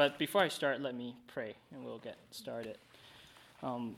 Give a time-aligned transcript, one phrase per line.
[0.00, 2.78] But before I start, let me pray and we'll get started.
[3.62, 3.96] Um,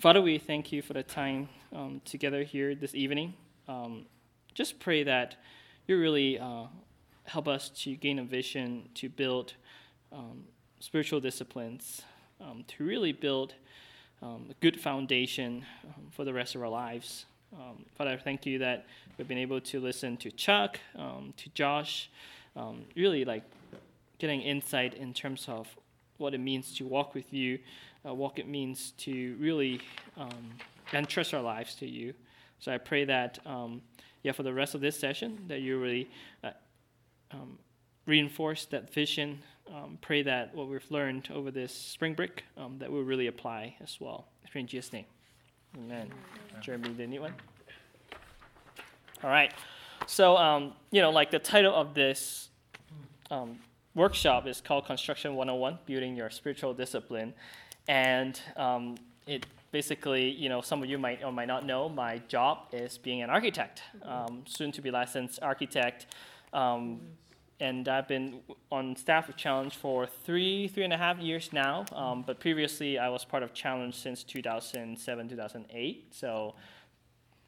[0.00, 3.34] Father, we thank you for the time um, together here this evening.
[3.68, 4.06] Um,
[4.54, 5.36] just pray that
[5.86, 6.68] you really uh,
[7.24, 9.52] help us to gain a vision to build
[10.10, 10.44] um,
[10.80, 12.00] spiritual disciplines,
[12.40, 13.52] um, to really build
[14.22, 15.66] um, a good foundation
[16.12, 17.26] for the rest of our lives.
[17.98, 18.86] Father, thank you that
[19.18, 22.08] we've been able to listen to Chuck, to Josh,
[22.94, 23.42] really like
[24.18, 25.68] getting insight in terms of
[26.18, 27.58] what it means to walk with you,
[28.06, 29.80] uh, what it means to really
[30.16, 30.50] um,
[30.92, 32.14] entrust our lives to you.
[32.58, 33.82] So I pray that, um,
[34.22, 36.08] yeah, for the rest of this session, that you really
[36.42, 36.50] uh,
[37.30, 37.58] um,
[38.06, 39.40] reinforce that vision.
[39.74, 43.76] Um, pray that what we've learned over this spring break, um, that will really apply
[43.82, 44.28] as well.
[44.54, 45.04] In Jesus' name,
[45.76, 46.06] Amen.
[46.50, 46.62] Amen.
[46.62, 47.34] Jeremy, new one.
[49.22, 49.52] All right.
[50.06, 52.48] So, um, you know, like the title of this
[53.96, 57.32] workshop is called Construction 101 Building Your Spiritual Discipline.
[57.88, 58.96] And um,
[59.26, 62.98] it basically, you know, some of you might or might not know, my job is
[62.98, 66.06] being an architect, um, soon to be licensed architect.
[66.52, 67.00] Um,
[67.58, 71.86] and I've been on staff with Challenge for three, three and a half years now.
[71.92, 76.14] Um, but previously, I was part of Challenge since 2007, 2008.
[76.14, 76.54] So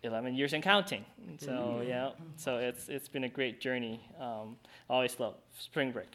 [0.03, 1.05] 11 years and counting.
[1.39, 4.01] So yeah, so it's it's been a great journey.
[4.19, 4.57] Um,
[4.89, 6.09] I always love spring break.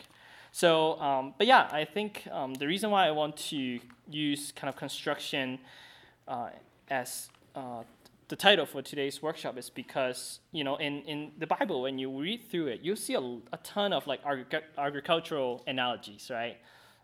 [0.55, 4.69] So, um, but yeah, I think um, the reason why I want to use kind
[4.69, 5.57] of construction
[6.27, 6.49] uh,
[6.91, 7.81] as uh,
[8.27, 12.21] the title for today's workshop is because you know in, in the Bible when you
[12.21, 14.45] read through it, you'll see a, a ton of like agri-
[14.77, 16.57] agricultural analogies, right?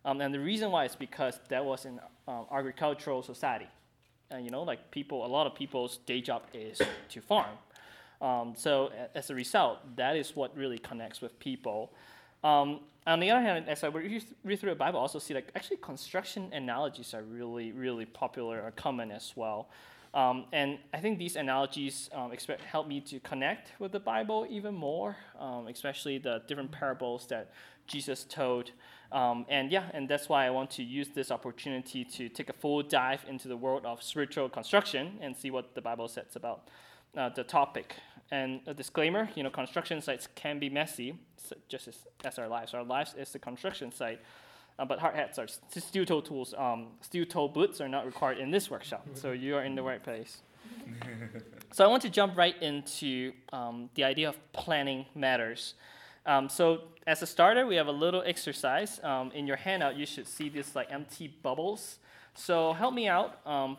[0.06, 3.68] Um, and the reason why is because that was an um, agricultural society,
[4.30, 7.58] and you know like people, a lot of people's day job is to farm.
[8.22, 11.92] Um, so as a result, that is what really connects with people.
[12.44, 15.52] Um, on the other hand, as I read through the Bible, I also see like
[15.56, 19.70] actually construction analogies are really, really popular or common as well.
[20.14, 22.32] Um, and I think these analogies um,
[22.72, 27.52] help me to connect with the Bible even more, um, especially the different parables that
[27.86, 28.72] Jesus told.
[29.12, 32.54] Um, and yeah, and that's why I want to use this opportunity to take a
[32.54, 36.70] full dive into the world of spiritual construction and see what the Bible says about
[37.18, 37.96] uh, the topic.
[38.32, 41.18] And a disclaimer, you know, construction sites can be messy,
[41.68, 42.74] just as, as our lives.
[42.74, 44.20] Our lives is the construction site.
[44.78, 46.54] Uh, but hard hats are steel toe tools.
[46.58, 49.84] Um, steel toe boots are not required in this workshop, so you are in the
[49.84, 50.42] right place.
[51.74, 55.74] so I want to jump right into um, the idea of planning matters.
[56.26, 59.02] Um, so as a starter, we have a little exercise.
[59.04, 61.98] Um, in your handout, you should see these like empty bubbles.
[62.34, 63.46] So help me out.
[63.46, 63.78] Um,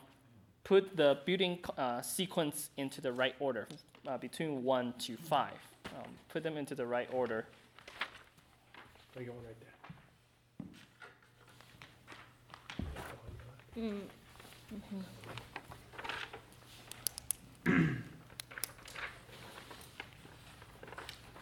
[0.64, 3.66] put the building uh, sequence into the right order
[4.06, 5.52] uh, between 1 to 5.
[5.96, 7.46] Um, put them into the right order.
[9.18, 9.70] I got one right there.
[13.76, 14.00] Mm.
[14.74, 15.00] Mm-hmm.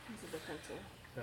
[0.09, 0.77] this is the pencil.
[1.19, 1.23] Oh.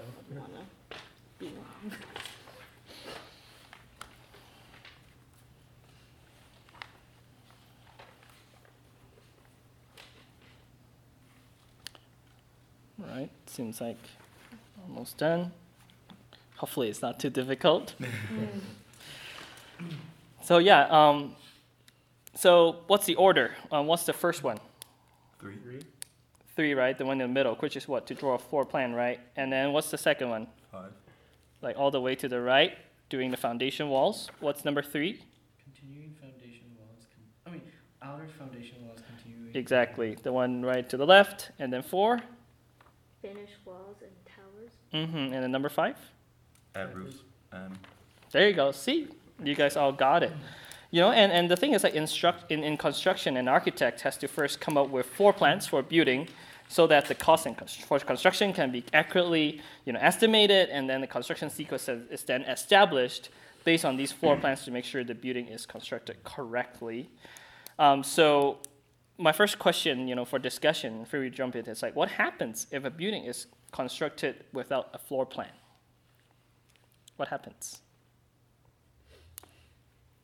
[13.15, 13.29] Right?
[13.45, 13.97] Seems like
[14.87, 15.51] almost done.
[16.57, 17.93] Hopefully, it's not too difficult.
[20.43, 21.35] so yeah, um,
[22.35, 23.51] so what's the order?
[23.71, 24.57] Um, what's the first one?
[25.39, 25.57] Three.
[26.55, 26.97] Three, right?
[26.97, 29.19] The one in the middle, which is what to draw a floor plan, right?
[29.35, 30.47] And then what's the second one?
[30.71, 30.91] Five.
[31.61, 32.77] Like all the way to the right,
[33.09, 34.29] doing the foundation walls.
[34.39, 35.21] What's number three?
[35.63, 37.05] Continuing foundation walls.
[37.13, 37.61] Con- I mean,
[38.01, 39.55] outer foundation walls continuing.
[39.55, 42.21] Exactly, the one right to the left, and then four.
[43.27, 44.71] Finish walls and towers.
[44.93, 45.33] Mm-hmm.
[45.33, 45.97] And then number five?
[46.75, 47.17] Add roofs.
[47.51, 47.73] Um,
[48.31, 48.71] there you go.
[48.71, 49.07] See,
[49.43, 50.33] you guys all got it.
[50.91, 54.17] You know, and, and the thing is like instruct, in, in construction, an architect has
[54.17, 56.27] to first come up with floor plans for building
[56.67, 57.47] so that the cost
[57.87, 62.41] for construction can be accurately you know, estimated, and then the construction sequence is then
[62.43, 63.29] established
[63.63, 67.09] based on these floor plans to make sure the building is constructed correctly.
[67.77, 68.59] Um, so
[69.17, 72.67] my first question, you know, for discussion before we jump into, is like, what happens
[72.71, 75.51] if a building is constructed without a floor plan?
[77.15, 77.81] What happens?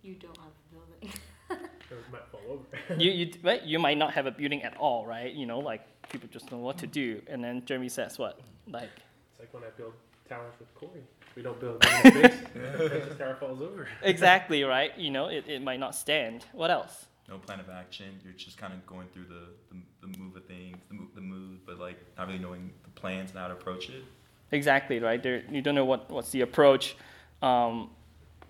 [0.01, 1.19] You don't have a building.
[1.91, 3.01] it might fall over.
[3.01, 3.63] you, you, right?
[3.63, 5.33] you might not have a building at all, right?
[5.33, 7.21] You know, like people just know what to do.
[7.27, 8.39] And then Jeremy says what?
[8.67, 8.89] Like,
[9.31, 9.93] it's like when I build
[10.27, 11.03] towers with Corey.
[11.35, 13.87] We don't build in the tower falls over.
[14.01, 14.97] exactly, right?
[14.97, 16.45] You know, it, it might not stand.
[16.51, 17.05] What else?
[17.29, 18.19] No plan of action.
[18.23, 21.21] You're just kind of going through the, the, the move of things, the, move, the
[21.21, 24.03] mood, but like not really knowing the plans and how to approach it.
[24.51, 25.21] Exactly right.
[25.21, 26.95] There, you don't know what, what's the approach.
[27.41, 27.89] Um,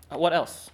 [0.10, 0.70] what else?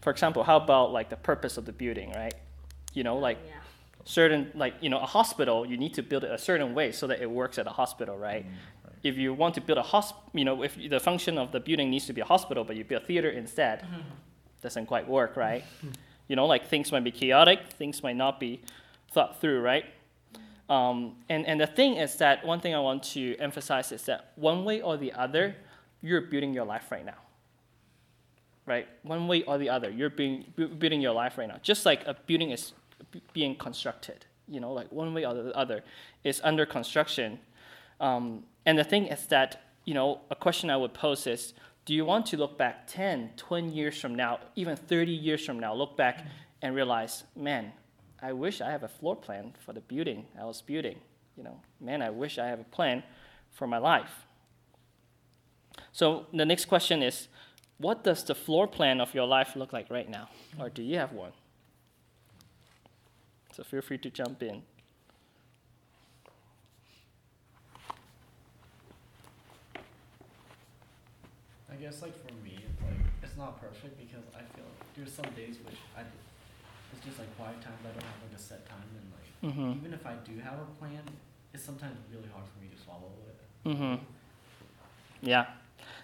[0.00, 2.34] For example, how about like the purpose of the building, right?
[2.94, 3.54] You know, like Yeah.
[4.04, 7.06] certain like you know a hospital you need to build it a certain way so
[7.06, 8.46] that it works at a hospital right
[9.02, 11.90] if you want to build a hosp you know if the function of the building
[11.90, 13.84] needs to be a hospital but you build a theater instead
[14.62, 15.64] doesn't quite work right?
[16.28, 18.60] You know like things might be chaotic things might not be
[19.12, 19.86] thought through right?
[20.68, 24.32] Um, and, and the thing is that one thing i want to emphasize is that
[24.36, 25.56] one way or the other
[26.02, 27.20] you're building your life right now
[28.66, 28.86] right?
[29.02, 31.56] One way or the other you're being, bu- building your life right now.
[31.62, 32.74] Just like a building is
[33.10, 35.82] b- being constructed you know like one way or the other
[36.24, 37.38] is under construction
[38.00, 41.54] um, and the thing is that you know a question i would pose is
[41.84, 45.58] do you want to look back 10 20 years from now even 30 years from
[45.58, 46.26] now look back
[46.62, 47.72] and realize man
[48.22, 50.98] i wish i have a floor plan for the building i was building.
[51.36, 53.02] You know man i wish i have a plan
[53.52, 54.26] for my life.
[55.92, 57.28] So the next question is
[57.78, 60.28] what does the floor plan of your life look like right now?
[60.58, 61.32] Or do you have one?
[63.52, 64.62] So feel free to jump in.
[71.70, 75.12] I guess like for me, it's like it's not perfect because I feel like there's
[75.12, 76.02] some days which I
[76.92, 79.78] it's just like quiet times I don't have like a set time and like Mm-hmm.
[79.78, 81.00] even if I do have a plan,
[81.54, 83.68] it's sometimes really hard for me to swallow it.
[83.68, 84.04] Mm-hmm.
[85.22, 85.46] Yeah,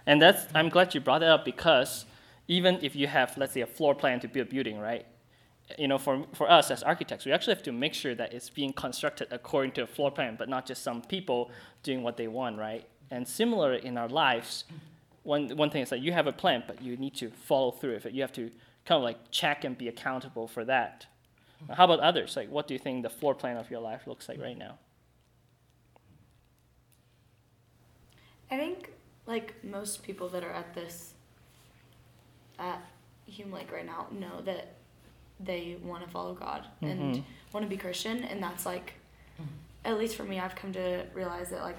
[0.06, 2.06] and that's I'm glad you brought that up because
[2.46, 5.04] even if you have let's say a floor plan to build a building, right?
[5.78, 8.50] You know, for for us as architects, we actually have to make sure that it's
[8.50, 11.50] being constructed according to a floor plan, but not just some people
[11.82, 12.86] doing what they want, right?
[13.10, 14.64] And similar in our lives,
[15.24, 17.94] one one thing is that you have a plan, but you need to follow through
[17.94, 18.12] with it.
[18.14, 18.50] You have to
[18.84, 21.06] kind of like check and be accountable for that.
[21.72, 22.36] How about others?
[22.36, 24.78] Like, what do you think the floor plan of your life looks like right now?
[28.50, 28.90] I think
[29.26, 31.14] like most people that are at this
[32.58, 32.80] at
[33.26, 34.74] Hume Lake right now know that
[35.40, 37.24] they want to follow God and Mhm.
[37.52, 38.94] want to be Christian, and that's like,
[39.84, 41.76] at least for me, I've come to realize that like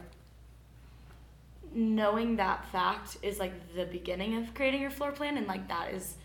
[1.76, 5.94] knowing that fact is like the beginning of creating your floor plan, and like that
[5.94, 6.16] is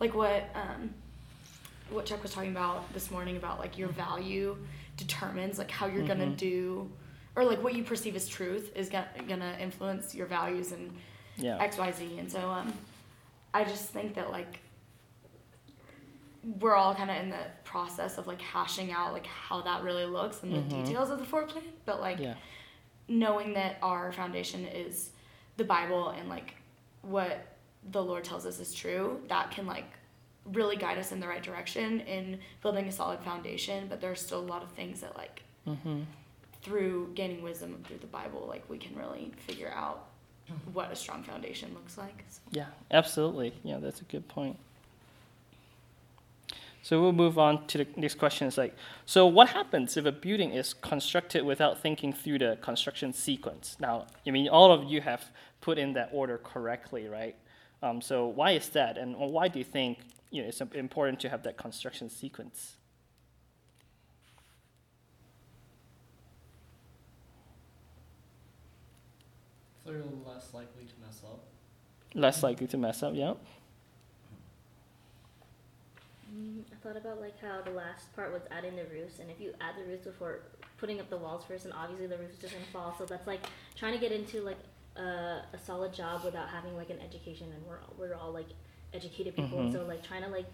[0.00, 0.92] like what um,
[1.90, 4.56] what Chuck was talking about this morning about like your value
[4.96, 6.36] determines like how you're gonna Mhm.
[6.36, 6.90] do
[7.36, 10.90] or like what you perceive as truth is gonna, gonna influence your values and
[11.36, 11.58] Yeah.
[11.58, 12.18] X Y Z.
[12.18, 12.72] And so um,
[13.52, 14.60] I just think that like
[16.60, 20.04] we're all kind of in the process of like hashing out like how that really
[20.04, 20.84] looks and the Mhm.
[20.86, 21.64] details of the floor plan.
[21.86, 22.34] But like Yeah.
[23.08, 25.10] Knowing that our foundation is
[25.56, 26.54] the Bible and like
[27.02, 27.46] what
[27.90, 29.84] the Lord tells us is true, that can like
[30.46, 33.86] really guide us in the right direction in building a solid foundation.
[33.88, 36.02] But there's still a lot of things that like Mm-hmm.
[36.60, 40.08] through gaining wisdom through the Bible, like we can really figure out
[40.74, 42.22] what a strong foundation looks like.
[42.28, 42.40] So.
[42.50, 43.54] Yeah, absolutely.
[43.62, 44.58] Yeah, that's a good point.
[46.84, 48.46] So we'll move on to the next question.
[48.46, 48.76] Is like,
[49.06, 53.78] so what happens if a building is constructed without thinking through the construction sequence?
[53.80, 55.24] Now, I mean, all of you have
[55.62, 57.36] put in that order correctly, right?
[57.82, 60.00] Um, so why is that, and why do you think
[60.30, 62.76] you know it's important to have that construction sequence?
[69.86, 71.46] So you're less likely to mess up.
[72.14, 73.14] Less likely to mess up.
[73.14, 73.34] Yeah.
[76.72, 79.52] I thought about like how the last part was adding the roofs, and if you
[79.60, 80.40] add the roofs before
[80.78, 82.94] putting up the walls first, and obviously the roof is just gonna fall.
[82.98, 83.40] So that's like
[83.76, 84.58] trying to get into like
[84.96, 88.48] a, a solid job without having like an education, and we're all, we're all like
[88.92, 89.72] educated people, Mhm.
[89.72, 90.46] so like trying to like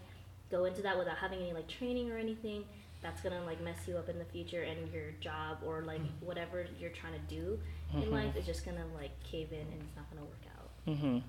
[0.49, 2.63] go into that without having any like training or anything,
[3.01, 6.65] that's gonna like mess you up in the future, and your job or like whatever
[6.79, 7.59] you're trying to do
[7.93, 8.11] in Mhm.
[8.11, 10.69] life is just gonna like cave in, and it's not gonna work out.
[10.87, 11.19] Mm-hmm.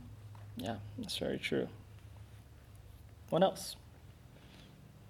[0.56, 1.68] Yeah, that's very true.
[3.30, 3.76] What else?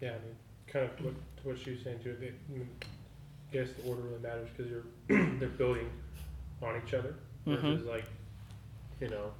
[0.02, 2.16] Yeah, I mean, kind of what, to what she was saying too.
[2.20, 4.84] They, I mean, I guess the order really matters because you're
[5.38, 5.88] they're building
[6.60, 7.14] on each other
[7.46, 8.04] versus like,
[9.00, 9.30] you know,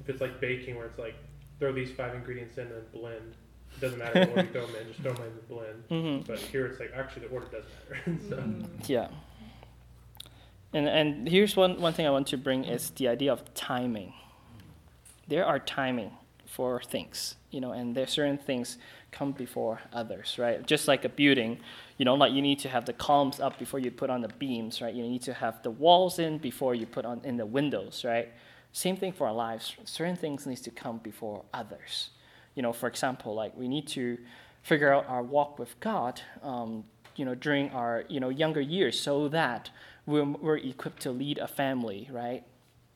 [0.00, 1.14] if it's like baking where it's like
[1.58, 3.34] throw these five ingredients in and blend.
[3.74, 5.84] It doesn't matter what order you throw them in, just throw them in and blend.
[5.90, 6.30] Mm-hmm.
[6.30, 8.18] But here it's like actually the order does matter.
[8.28, 8.88] so Mm.
[8.88, 9.08] Yeah.
[10.74, 14.12] And and here's one, one thing I want to bring is the idea of timing.
[15.28, 16.10] There are timing
[16.46, 18.76] for things, you know, and there's certain things
[19.12, 20.66] come before others, right?
[20.66, 21.60] Just like a building,
[21.98, 24.28] you know, like you need to have the columns up before you put on the
[24.28, 24.94] beams, right?
[24.94, 28.30] You need to have the walls in before you put on in the windows, right?
[28.72, 29.76] Same thing for our lives.
[29.84, 32.10] Certain things needs to come before others.
[32.54, 34.18] You know, for example, like we need to
[34.62, 36.84] figure out our walk with God um,
[37.16, 39.70] you know, during our, you know, younger years so that
[40.06, 42.44] we're, we're equipped to lead a family, right?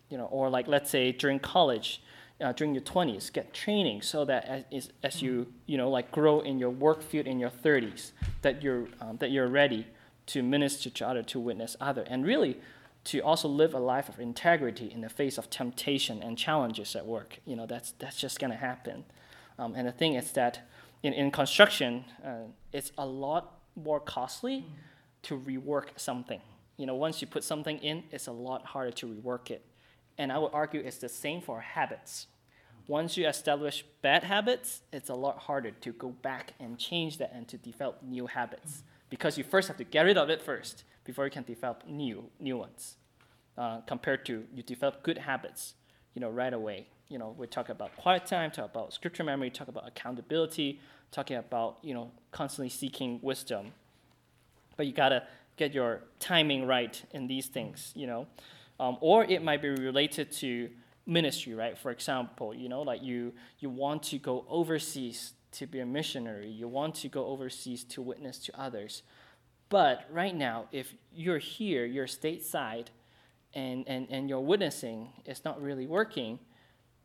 [0.08, 2.02] You know, or like let's say during college,
[2.40, 6.40] uh, during your 20s, get training so that as, as you, you know, like grow
[6.40, 8.12] in your work field in your 30s,
[8.42, 9.86] that you're, um, that you're ready
[10.26, 12.60] to minister to other, to witness other, and really
[13.04, 17.06] to also live a life of integrity in the face of temptation and challenges at
[17.06, 17.38] work.
[17.46, 19.04] You know, that's, that's just going to happen.
[19.58, 20.68] Um, and the thing is that
[21.02, 24.64] in, in construction, uh, it's a lot more costly
[25.22, 26.40] to rework something.
[26.76, 29.64] You know, once you put something in, it's a lot harder to rework it.
[30.18, 32.26] And I would argue it's the same for habits.
[32.88, 37.32] Once you establish bad habits, it's a lot harder to go back and change that
[37.34, 40.84] and to develop new habits because you first have to get rid of it first
[41.04, 42.96] before you can develop new new ones.
[43.58, 45.74] Uh, compared to you develop good habits,
[46.14, 46.86] you know, right away.
[47.08, 50.78] You know, we talk about quiet time, talk about scripture memory, talk about accountability,
[51.10, 53.72] talking about you know constantly seeking wisdom.
[54.76, 55.24] But you gotta
[55.56, 58.26] get your timing right in these things, you know,
[58.78, 60.70] um, or it might be related to
[61.06, 61.78] ministry, right?
[61.78, 66.48] For example, you know, like you you want to go overseas to be a missionary,
[66.50, 69.02] you want to go overseas to witness to others.
[69.68, 72.86] But right now, if you're here, you're stateside,
[73.54, 76.38] and, and, and your witnessing is not really working,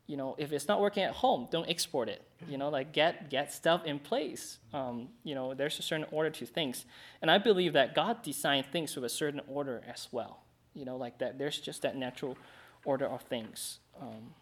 [0.06, 2.22] you know, if it's not working at home, don't export it.
[2.48, 4.58] You know, like get get stuff in place.
[4.74, 6.86] Um, you know, there's a certain order to things,
[7.22, 10.44] and I believe that God designed things with a certain order as well.
[10.74, 11.38] You know, like that.
[11.38, 12.38] There's just that natural
[12.86, 13.80] order of things.
[14.02, 14.34] Um,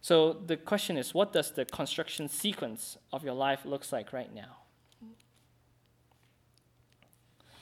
[0.00, 4.34] so the question is, what does the construction sequence of your life looks like right
[4.34, 4.56] now?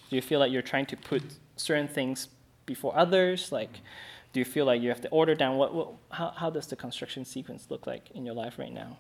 [0.09, 1.23] Do you feel like you're trying to put
[1.57, 2.29] certain things
[2.65, 3.53] before others?
[3.53, 3.81] Like,
[4.33, 5.57] do you feel like you have to order down?
[5.57, 8.97] What, what how, how does the construction sequence look like in your life right now?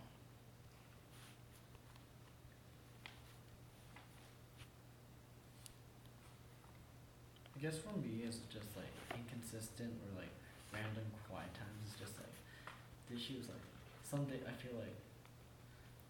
[7.56, 10.30] I guess me, it's just like inconsistent or like
[10.72, 11.90] random quiet times.
[11.90, 12.30] It's just like
[13.28, 13.64] the was like
[14.04, 14.96] some day I feel like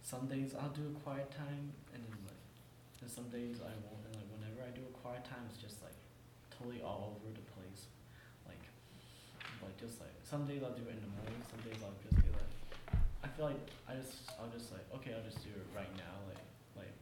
[0.03, 2.39] some days I'll do a quiet time and then like
[3.03, 4.03] and some days I won't.
[4.11, 5.95] And like whenever I do a quiet time, it's just like
[6.51, 7.87] totally all over the place.
[8.47, 8.63] Like
[9.63, 11.39] like just like some days I'll do it in the morning.
[11.47, 12.53] Some days I'll just be like
[13.23, 16.15] I feel like I just I'll just like okay I'll just do it right now
[16.27, 16.43] like
[16.75, 16.95] like.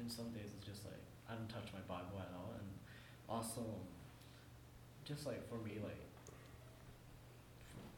[0.00, 2.68] And some days it's just like I don't touch my Bible at all and
[3.28, 3.66] also
[5.04, 6.07] just like for me like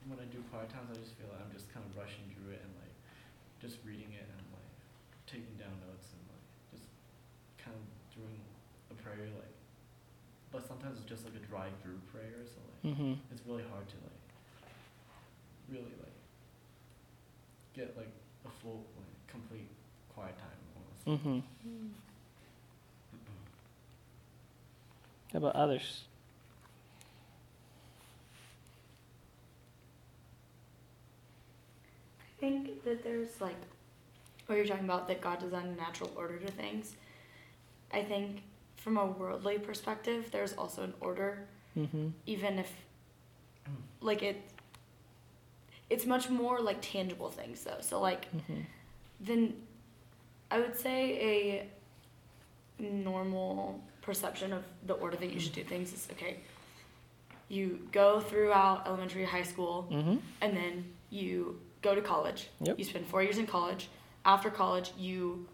[0.08, 2.56] when I do quiet times I just feel like I'm just kind of rushing through
[2.56, 2.94] it and like
[3.60, 4.72] just reading it and like
[5.28, 6.88] taking down notes and like just
[7.60, 8.40] kind of doing
[8.90, 9.54] a prayer like
[10.50, 13.12] but sometimes it's just like a drive through prayer so like Mm-hmm.
[13.30, 14.24] it's really hard to like
[15.68, 16.16] really like
[17.76, 18.10] get like
[18.46, 19.68] a full like complete
[20.14, 21.04] quiet time almost.
[21.06, 21.68] Mm-hmm.
[21.68, 21.90] Mm.
[25.32, 26.04] How about others?
[32.40, 33.56] Think that there's like
[34.46, 36.94] what you're talking about that God designed a natural order to things.
[37.92, 38.42] I think
[38.76, 41.46] from a worldly perspective, there's also an order,
[41.78, 42.08] Mm-hmm.
[42.26, 42.70] even if
[44.00, 44.40] like it.
[45.88, 47.80] It's much more like tangible things though.
[47.80, 48.60] So like Mm-hmm.
[49.20, 49.54] then,
[50.50, 51.68] I would say
[52.80, 56.38] a normal perception of the order that you should do things is okay.
[57.48, 60.16] You go throughout elementary, high school, Mm-hmm.
[60.40, 62.48] and then you go to college.
[62.60, 62.78] Yep.
[62.78, 63.88] You spend four years in college.
[64.24, 65.46] After college, you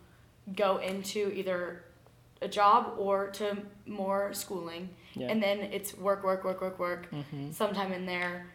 [0.55, 1.83] go into either
[2.43, 3.57] a job or to
[3.87, 5.29] more schooling, Yeah.
[5.29, 7.11] and then it's work, work, work, work, work.
[7.11, 7.51] mm-hmm.
[7.53, 8.47] Sometime in there,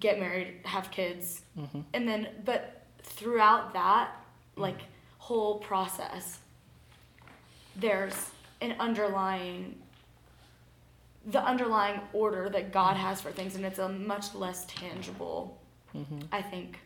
[0.00, 1.80] get married, have kids, Mm-hmm.
[1.94, 4.14] and then but throughout that
[4.56, 4.80] like
[5.18, 6.38] whole process,
[7.76, 9.76] there's an underlying
[11.26, 15.58] the underlying order that God has for things, and it's a much less tangible
[15.96, 16.20] Mm-hmm.
[16.30, 16.78] I think,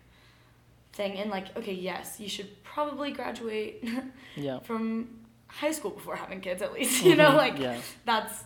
[0.93, 1.19] thing.
[1.19, 3.85] And like, okay, yes, you should probably graduate
[4.37, 4.61] Yeah.
[4.61, 7.05] from high school before having kids, at least.
[7.05, 7.37] You know, Mhm.
[7.37, 7.81] like yeah.
[8.05, 8.45] that's.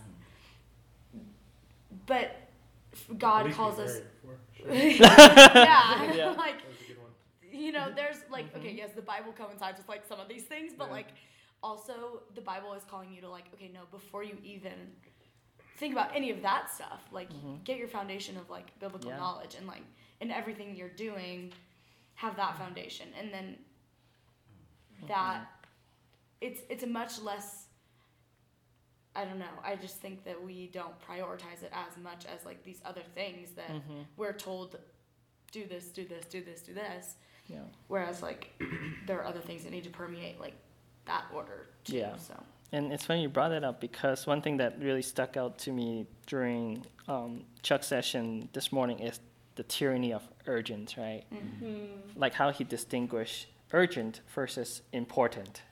[2.07, 2.37] But
[3.19, 3.99] God calls us.
[4.57, 4.73] sure.
[4.73, 6.31] yeah, Yeah.
[6.37, 7.11] like That was a good one.
[7.63, 8.79] you know, there's like, okay, Mhm.
[8.79, 10.93] yes, the Bible coincides with like some of these things, but Yeah.
[10.93, 11.09] like
[11.63, 14.93] also the Bible is calling you to like, okay, no, before you even
[15.79, 17.63] think about any of that stuff, like Mhm.
[17.65, 19.19] get your foundation of like biblical Yeah.
[19.19, 19.83] knowledge and like
[20.21, 21.53] in everything you're doing,
[22.17, 23.57] have that foundation, and then
[25.09, 25.47] that
[26.41, 27.65] it's it's a much less.
[29.15, 29.47] I don't know.
[29.65, 33.51] I just think that we don't prioritize it as much as like these other things
[33.53, 34.01] that Mm-hmm.
[34.19, 34.77] we're told,
[35.53, 37.15] do this, do this, do this, do this.
[37.47, 37.61] Yeah.
[37.89, 38.53] Whereas like
[39.07, 40.55] there are other things that need to permeate like
[41.07, 41.97] that order too.
[41.97, 42.17] Yeah.
[42.17, 42.35] So
[42.73, 45.73] and it's funny you brought that up because one thing that really stuck out to
[45.73, 49.19] me during um, Chuck's session this morning is
[49.57, 51.25] the tyranny of urgent, right?
[51.33, 52.19] Mm-hmm.
[52.19, 55.63] Like how he distinguished urgent versus important,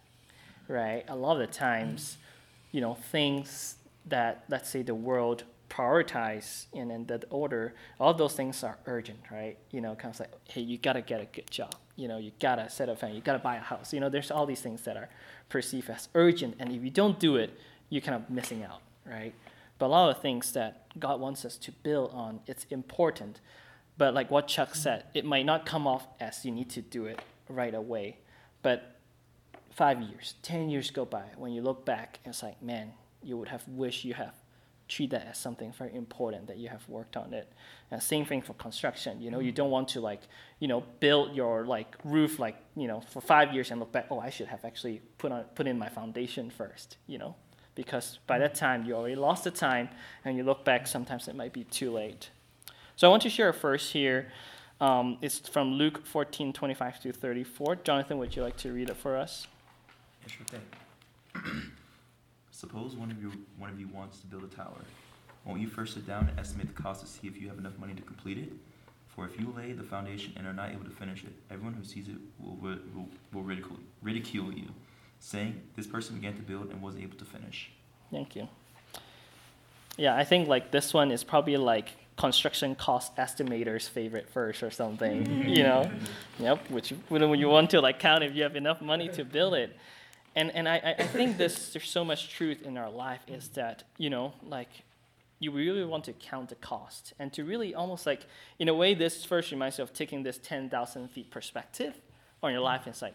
[0.68, 1.04] right?
[1.08, 2.16] A lot of the times,
[2.72, 3.76] you know, things
[4.06, 9.18] that let's say the world prioritize in, in that order, all those things are urgent,
[9.30, 9.58] right?
[9.70, 11.74] You know, kind of like, hey, you gotta get a good job.
[11.96, 13.92] You know, you gotta set up a family, you gotta buy a house.
[13.92, 15.08] You know, there's all these things that are
[15.48, 17.58] perceived as urgent, and if you don't do it,
[17.90, 19.34] you're kind of missing out, right?
[19.78, 23.40] But a lot of things that God wants us to build on, it's important.
[23.96, 27.06] But like what Chuck said, it might not come off as you need to do
[27.06, 28.18] it right away.
[28.62, 28.96] But
[29.70, 33.48] five years, ten years go by, when you look back, it's like, man, you would
[33.48, 34.34] have wished you have
[34.88, 37.50] treat that as something very important that you have worked on it.
[37.90, 39.20] And same thing for construction.
[39.20, 39.54] You know, you mm.
[39.54, 40.22] don't want to like,
[40.58, 44.06] you know, build your like roof like, you know, for five years and look back,
[44.10, 47.34] oh, I should have actually put on put in my foundation first, you know.
[47.74, 48.58] Because by that mm.
[48.58, 49.88] time you already lost the time
[50.24, 52.30] and you look back, sometimes it might be too late.
[52.96, 54.28] So I want to share a verse here.
[54.80, 57.76] Um, it's from Luke 14, 25 to 34.
[57.76, 59.46] Jonathan, would you like to read it for us?
[60.22, 61.62] Yeah, sure thing.
[62.50, 64.78] Suppose one of you one of you wants to build a tower.
[65.44, 67.78] Won't you first sit down and estimate the cost to see if you have enough
[67.78, 68.52] money to complete it?
[69.08, 71.84] For if you lay the foundation and are not able to finish it, everyone who
[71.84, 72.78] sees it will, will,
[73.32, 74.68] will ridicule, ridicule you,
[75.20, 77.70] saying, This person began to build and wasn't able to finish.
[78.10, 78.48] Thank you.
[79.96, 84.70] Yeah, I think like this one is probably like construction cost estimator's favorite first or
[84.70, 85.48] something, mm-hmm.
[85.48, 85.90] you know?
[86.38, 89.54] Yep, which when you want to like count if you have enough money to build
[89.54, 89.76] it.
[90.36, 93.84] And, and I, I think this, there's so much truth in our life is that,
[93.98, 94.68] you know, like
[95.38, 98.26] you really want to count the cost and to really almost like,
[98.58, 101.94] in a way, this first reminds you of taking this 10,000 feet perspective
[102.42, 102.86] on your life.
[102.86, 103.14] It's like,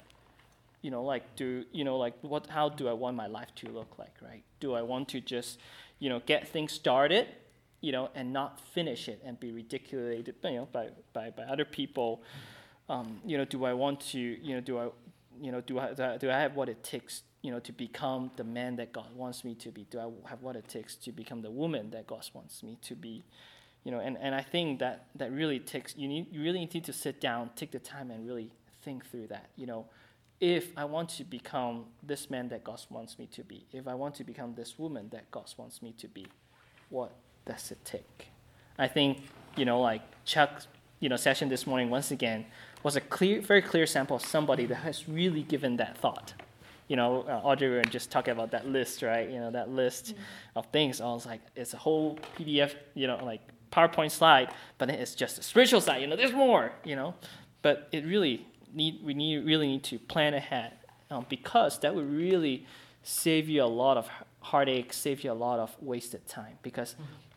[0.82, 3.70] you know, like do, you know, like what, how do I want my life to
[3.70, 4.44] look like, right?
[4.60, 5.60] Do I want to just,
[6.00, 7.28] you know, get things started,
[7.82, 11.66] you know, and not finish it and be ridiculed, you know, by, by, by other
[11.66, 12.24] people?
[12.90, 14.90] Um, you know, do I want to, you know, do I,
[15.42, 18.44] you know, do I, do I have what it takes, you know, to become the
[18.44, 19.86] man that God wants me to be?
[19.90, 22.96] Do I have what it takes to become the woman that God wants me to
[22.96, 23.24] be?
[23.84, 26.84] You know, and, and I think that that really takes, you, need, you really need
[26.84, 28.52] to sit down, take the time and really
[28.82, 29.50] think through that.
[29.56, 29.86] You know,
[30.40, 33.94] if I want to become this man that God wants me to be, if I
[33.94, 36.28] want to become this woman that God wants me to be,
[36.90, 37.14] what
[37.50, 38.28] does it take?
[38.78, 39.24] I think,
[39.58, 40.68] you know, like Chuck's,
[41.00, 42.46] you know, session this morning, once again,
[42.84, 46.34] was a clear, very clear sample of somebody that has really given that thought.
[46.88, 49.30] You know, uh, Audrey were just talking about that list, right?
[49.30, 50.60] You know, that list mm-hmm.
[50.60, 51.02] of things.
[51.02, 55.16] I was like, it's a whole PDF, you know, like PowerPoint slide, but then it's
[55.16, 56.02] just a spiritual side.
[56.02, 56.72] You know, there's more.
[56.84, 57.14] You know,
[57.62, 60.74] but it really need we need really need to plan ahead
[61.12, 62.66] um, because that would really
[63.04, 64.10] save you a lot of
[64.42, 66.58] heartache, save you a lot of wasted time.
[66.64, 67.29] Because mm-hmm.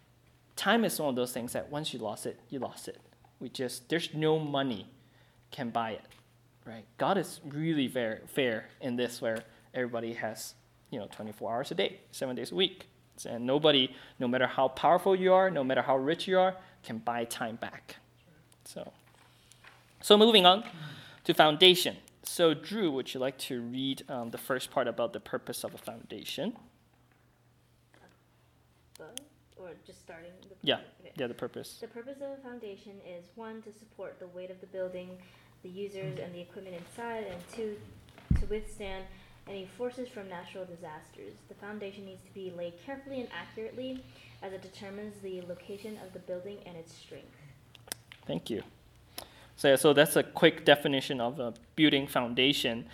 [0.62, 3.01] Time is one of those things that once you lost it, you lost it.
[3.40, 4.87] We just there's no money
[5.51, 6.05] can buy it,
[6.64, 6.85] right?
[6.98, 9.42] God is really very fair in this, where
[9.75, 10.55] everybody has,
[10.90, 12.87] you know, 24 hours a day, seven days a week,
[13.29, 16.98] and nobody, no matter how powerful you are, no matter how rich you are, can
[16.98, 17.96] buy time back.
[18.64, 18.92] So,
[20.01, 20.62] so moving on
[21.25, 21.96] to foundation.
[22.22, 25.75] So, Drew, would you like to read um, the first part about the purpose of
[25.75, 26.57] a foundation?
[29.73, 30.31] Or just starting?
[30.43, 31.13] The yeah, okay.
[31.17, 31.79] yeah, the purpose.
[31.81, 35.19] The purpose of a foundation is one to support the weight of the building
[35.63, 37.77] the users and the equipment inside, and two,
[38.41, 39.05] to withstand
[39.49, 41.35] any forces from natural disasters.
[41.49, 44.03] The foundation needs to be laid carefully and accurately
[44.43, 47.37] as it determines the location of the building and its strength.
[48.27, 48.63] Thank you.
[49.57, 52.87] So, so that's a quick definition of a building foundation.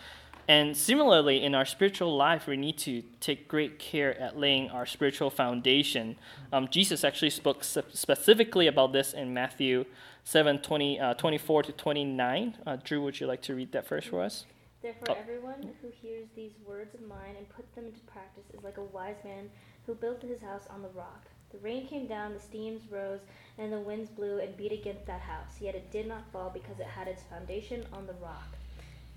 [0.48, 4.86] And similarly, in our spiritual life, we need to take great care at laying our
[4.86, 6.16] spiritual foundation.
[6.50, 9.84] Um, Jesus actually spoke specifically about this in Matthew
[10.24, 12.56] 7 20, uh, 24 to 29.
[12.66, 14.46] Uh, Drew, would you like to read that first for us?
[14.80, 15.16] Therefore, oh.
[15.20, 18.84] everyone who hears these words of mine and puts them into practice is like a
[18.84, 19.50] wise man
[19.84, 21.26] who built his house on the rock.
[21.50, 23.20] The rain came down, the steams rose,
[23.58, 25.60] and the winds blew and beat against that house.
[25.60, 28.57] Yet it did not fall because it had its foundation on the rock.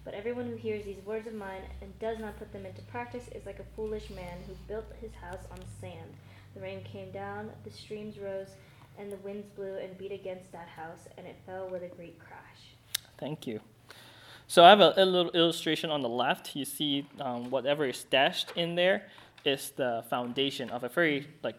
[0.04, 3.28] But everyone who hears these words of mine and does not put them into practice
[3.36, 6.14] is like a foolish man who built his house on sand.
[6.56, 8.50] The rain came down, the streams rose,
[8.98, 12.20] and the winds blew and beat against that house, and it fell with a great
[12.20, 12.76] crash.
[13.20, 13.62] Thank you.
[14.48, 16.56] So I have a, a little illustration on the left.
[16.56, 19.04] You see um, whatever is dashed in there
[19.46, 21.56] is the foundation of a very like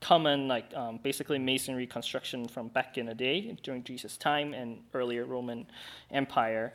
[0.00, 4.78] common like um, basically masonry construction from back in the day during Jesus' time and
[4.94, 5.66] earlier Roman
[6.10, 6.74] Empire.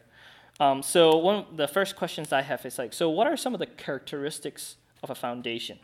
[0.59, 3.53] Um, so one of the first questions I have is like, so what are some
[3.53, 5.77] of the characteristics of a foundation?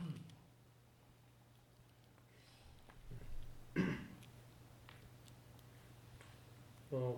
[6.90, 7.18] Well,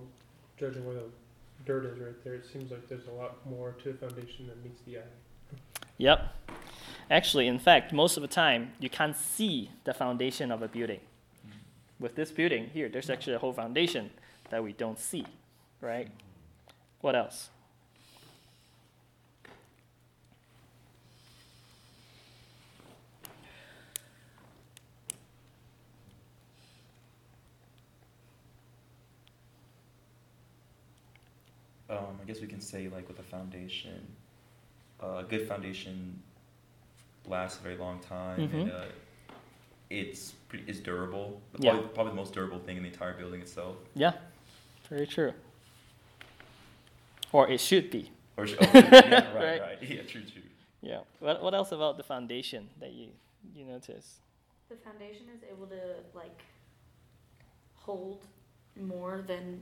[0.57, 1.03] judging where the
[1.65, 4.63] dirt is right there, it seems like there's a lot more to the foundation than
[4.63, 5.57] meets the eye.
[5.97, 6.33] Yep.
[7.11, 11.01] Actually, in fact, most of the time, you can't see the foundation of a building.
[11.99, 14.11] With this building here, there's actually a whole foundation
[14.49, 15.25] that we don't see,
[15.81, 16.09] right?
[17.05, 17.49] What else?
[31.91, 34.01] Um, I guess we can say like with a foundation,
[35.03, 36.19] uh, a good foundation
[37.27, 38.73] lasts a very long time and Mhm.
[38.73, 38.85] uh,
[39.91, 41.39] it's pretty, is durable.
[41.59, 41.73] Yeah.
[41.73, 43.77] Probably, probably the most durable thing in the entire building itself.
[43.93, 44.13] Yeah,
[44.89, 45.33] very true.
[47.35, 48.11] Or it should be.
[48.37, 49.61] Or sh- oh, yeah, right, Right.
[49.61, 50.41] right, Yeah, true, true.
[50.81, 50.99] Yeah.
[51.19, 53.09] What, what else about the foundation that you,
[53.53, 54.19] you notice?
[54.69, 55.81] The foundation is able to
[56.13, 56.39] like
[57.75, 58.23] hold
[58.79, 59.61] more than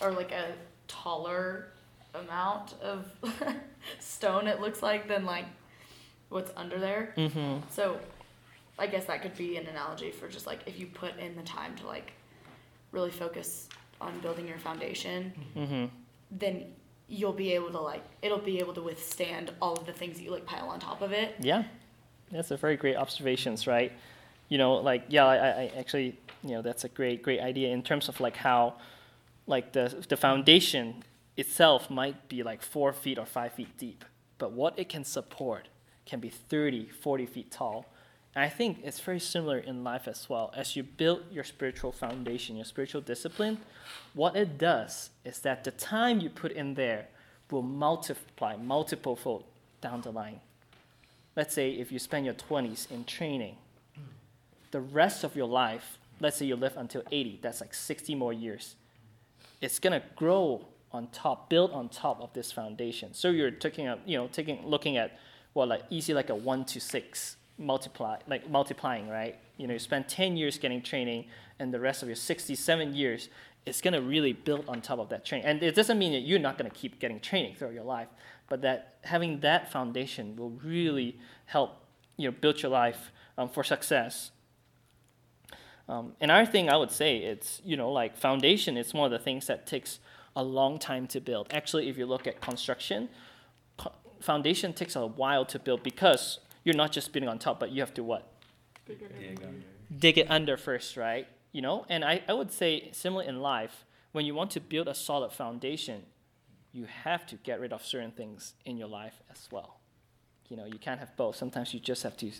[0.00, 0.54] or like a
[0.88, 1.68] taller
[2.14, 3.06] amount of
[4.00, 5.46] stone it looks like than like
[6.30, 7.14] what's under there.
[7.16, 7.58] Mm-hmm.
[7.70, 8.00] So
[8.76, 11.42] I guess that could be an analogy for just like if you put in the
[11.42, 12.12] time to like
[12.90, 13.68] really focus
[14.00, 15.84] on building your foundation, Mm-hmm.
[16.38, 16.64] Then
[17.08, 20.22] you'll be able to like it'll be able to withstand all of the things that
[20.22, 21.36] you like pile on top of it.
[21.40, 21.64] Yeah,
[22.30, 23.92] that's a very great observations, right?
[24.48, 27.82] You know, like yeah, I, I actually, you know, that's a great great idea in
[27.82, 28.74] terms of like how,
[29.46, 31.04] like the the foundation
[31.36, 34.04] itself might be like four feet or five feet deep,
[34.38, 35.68] but what it can support
[36.04, 37.86] can be 30, 40 feet tall.
[38.34, 40.52] And I think it's very similar in life as well.
[40.56, 43.58] As you build your spiritual foundation, your spiritual discipline,
[44.14, 47.08] what it does is that the time you put in there
[47.50, 49.44] will multiply multiple fold
[49.80, 50.40] down the line
[51.36, 53.56] let's say if you spend your 20s in training,
[54.70, 58.32] the rest of your life, let's say you live until 80, that's like 60 more
[58.32, 58.76] years,
[59.60, 63.14] it's gonna grow on top, build on top of this foundation.
[63.14, 65.18] So you're taking a, you know, taking looking at
[65.54, 69.38] well, like easy like a one to six multiply, like multiplying, right?
[69.56, 71.26] You know, you spend 10 years getting training,
[71.58, 73.28] and the rest of your 67 years,
[73.64, 75.46] it's gonna really build on top of that training.
[75.46, 78.08] And it doesn't mean that you're not gonna keep getting training throughout your life,
[78.48, 81.82] but that having that foundation will really help
[82.16, 84.30] you know build your life um, for success.
[85.88, 89.22] Um, another thing I would say it's you know like foundation is one of the
[89.22, 90.00] things that takes
[90.34, 91.48] a long time to build.
[91.52, 93.08] Actually, if you look at construction,
[93.76, 97.70] co- foundation takes a while to build because you're not just building on top, but
[97.70, 98.28] you have to what
[98.86, 99.64] Dig it Yeah, in.
[99.98, 101.26] dig it under first, right?
[101.52, 104.88] You know, and I, I would say similar in life, when you want to build
[104.88, 106.02] a solid foundation,
[106.72, 109.76] you have to get rid of certain things in your life as well.
[110.48, 111.36] You know, you can't have both.
[111.36, 112.30] Sometimes you just have to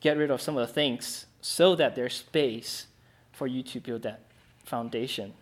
[0.00, 2.86] get rid of some of the things so that there's space
[3.32, 4.22] for you to build that
[4.64, 5.32] foundation.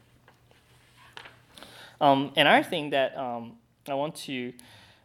[2.01, 3.53] Um, another thing that um,
[3.89, 4.53] I want to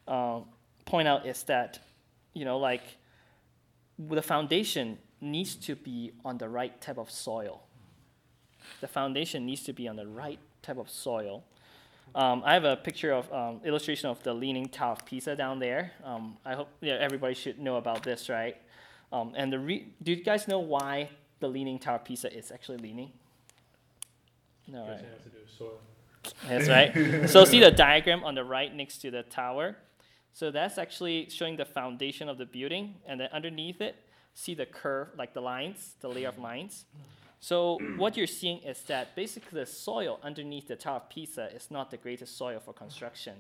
[0.08, 0.46] um,
[0.86, 1.80] point out is that,
[2.34, 2.84] you know, like
[4.10, 7.64] the foundation needs to be on the right type of soil.
[8.80, 11.44] The foundation needs to be on the right type of soil.
[12.14, 15.60] Um, I have a picture of um, illustration of the Leaning Tower of Pisa down
[15.60, 15.94] there.
[16.04, 18.58] Um, I hope yeah, everybody should know about this, right?
[19.14, 21.10] Um, and the re- do you guys know why
[21.40, 23.12] the Leaning Tower of Pisa is actually leaning?
[24.68, 24.92] No, right?
[24.92, 25.80] it has to do with soil.
[26.48, 27.30] That's right.
[27.30, 29.78] so see the diagram on the right next to the tower.
[30.34, 33.96] So that's actually showing the foundation of the building, and then underneath it,
[34.34, 36.86] see the curve, like the lines, the layer of lines.
[37.39, 41.72] So what you're seeing is that basically the soil underneath the Tower of Pisa is
[41.72, 43.34] not the greatest soil for construction.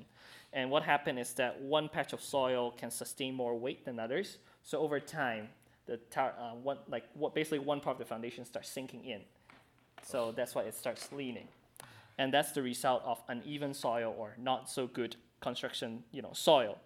[0.53, 4.39] And what happened is that one patch of soil can sustain more weight than others.
[4.63, 5.49] So over time,
[5.85, 9.21] the tower, uh, one, like what basically one part of the foundation starts sinking in.
[10.03, 11.47] So that's why it starts leaning
[12.21, 16.77] and that's the result of uneven soil or not so good construction, you know, soil.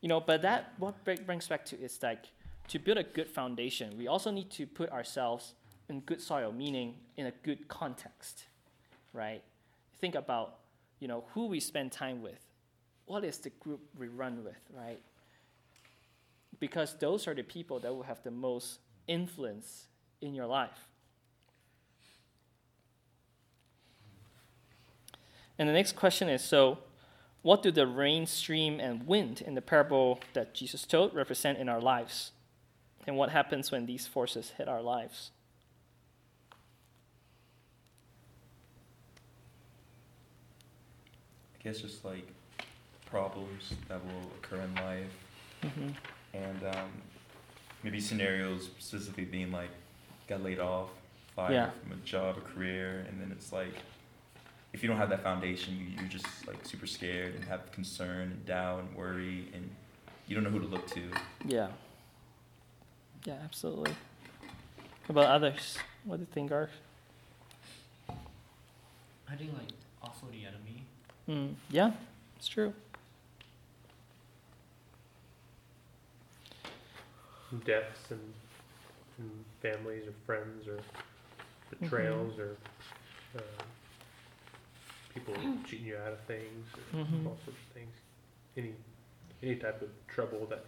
[0.00, 2.24] You know, but that what brings back to is like
[2.68, 5.54] to build a good foundation, we also need to put ourselves
[5.88, 8.44] in good soil, meaning in a good context,
[9.12, 9.42] right?
[10.00, 10.58] Think about,
[11.00, 12.40] you know, who we spend time with.
[13.06, 15.00] What is the group we run with, right?
[16.58, 19.86] Because those are the people that will have the most influence
[20.20, 20.88] in your life.
[25.58, 26.78] And the next question is so,
[27.42, 31.68] what do the rain, stream, and wind in the parable that Jesus told represent in
[31.68, 32.30] our lives?
[33.06, 35.30] And what happens when these forces hit our lives?
[41.60, 42.26] I guess just like
[43.06, 45.12] problems that will occur in life.
[45.62, 45.90] Mm-hmm.
[46.34, 46.88] and um,
[47.84, 49.70] maybe scenarios specifically being like
[50.28, 50.88] got laid off,
[51.36, 51.70] fired Yeah.
[51.84, 53.72] from a job, a career, and then it's like
[54.72, 58.32] if you don't have that foundation, you, you're just like super scared and have concern
[58.32, 59.68] and doubt and worry, and
[60.26, 61.02] you don't know who to look to.
[61.44, 61.68] Yeah.
[63.24, 63.94] Yeah, absolutely.
[65.06, 65.78] What about others?
[66.04, 66.70] What do you think are?
[69.28, 70.84] I think like also the enemy.
[71.28, 71.92] Mm, yeah,
[72.36, 72.72] it's true.
[77.64, 78.20] deaths and,
[79.18, 79.30] and
[79.60, 80.78] families or friends or
[81.70, 82.56] betrayals or
[83.36, 83.66] um,
[85.14, 85.34] people
[85.66, 87.26] cheating you out of things or Mhm.
[87.26, 87.94] all sorts of things.
[88.56, 88.74] Any
[89.42, 90.64] any type of trouble that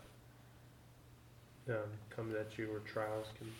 [1.69, 3.51] um, comes at you or trials can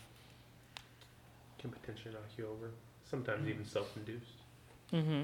[1.59, 2.71] can potentially knock you over.
[3.09, 4.25] Sometimes even self-induced.
[4.93, 5.23] Mm-hmm.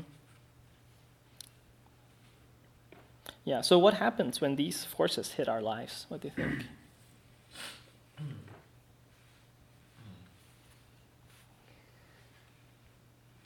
[3.45, 3.61] Yeah.
[3.63, 6.07] So what happens when these forces hit our lives?
[6.09, 6.67] What do you think?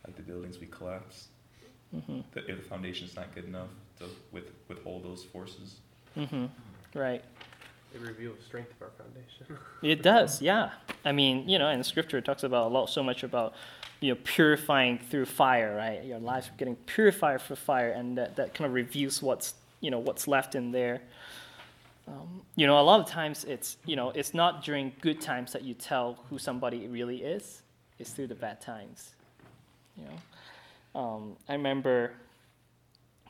[0.06, 1.28] Like the buildings we collapse,
[1.94, 2.20] mm-hmm.
[2.32, 5.76] the, if the foundation's not good enough to with, withhold those forces.
[6.16, 6.46] Mm-hmm.
[6.98, 7.24] Right.
[7.94, 9.64] It reveals the strength of our foundation.
[9.82, 10.70] It does, yeah.
[11.04, 13.54] I mean, you know, and Scripture talks about a lot, so much about,
[14.00, 16.02] you know, purifying through fire, right?
[16.04, 19.98] Your lives getting purified through fire, and that, that kind of reveals what's, you know,
[19.98, 21.02] what's left in there.
[22.08, 25.52] Um, you know, a lot of times it's, you know, it's not during good times
[25.52, 27.62] that you tell who somebody really is.
[27.98, 29.10] It's through the bad times.
[29.96, 30.16] You know,
[30.94, 32.12] um, I remember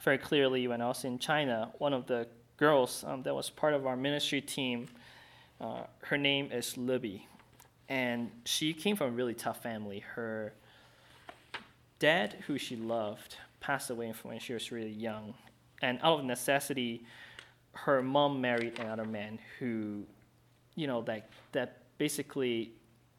[0.03, 3.74] very clearly when I was in China, one of the girls um, that was part
[3.74, 4.87] of our ministry team.
[5.61, 7.27] Uh, her name is Libby,
[7.88, 10.00] and she came from a really tough family.
[10.00, 10.53] Her
[11.98, 15.35] dad, who she loved, passed away when she was really young,
[15.81, 17.05] and out of necessity,
[17.72, 20.05] her mom married another man who,
[20.74, 22.72] you know, that that basically,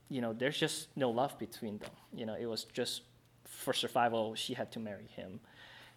[0.10, 1.92] you know, there's just no love between them.
[2.14, 3.02] You know, it was just
[3.56, 4.36] for survival.
[4.36, 5.39] She had to marry him.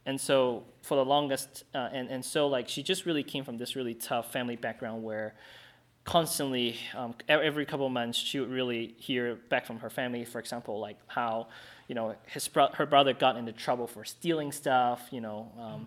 [0.07, 3.59] And so for the longest, uh, and, and so like she just really came from
[3.59, 5.35] this really tough family background where
[6.09, 10.39] constantly, um, every couple of months, she would really hear back from her family, for
[10.39, 11.49] example, like how,
[11.87, 15.87] you know, his bro- her brother got into trouble for stealing stuff, you know, um,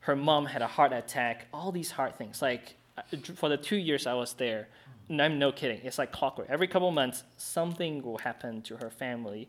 [0.00, 2.42] her mom had a heart attack, all these hard things.
[2.42, 3.02] Like uh,
[3.36, 4.66] for the two years I was there,
[5.08, 6.48] I'm no kidding, it's like clockwork.
[6.50, 9.48] Every couple of months, something will happen to her family.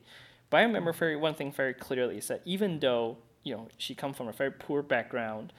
[0.51, 3.95] But I remember very, one thing very clearly is that even though, you know, she
[3.95, 5.53] come from a very poor background,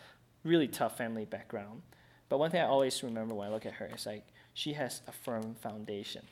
[0.44, 1.83] really tough family background,
[2.28, 4.24] but one thing I always remember when I look at her is like
[4.55, 6.22] she has a firm foundation.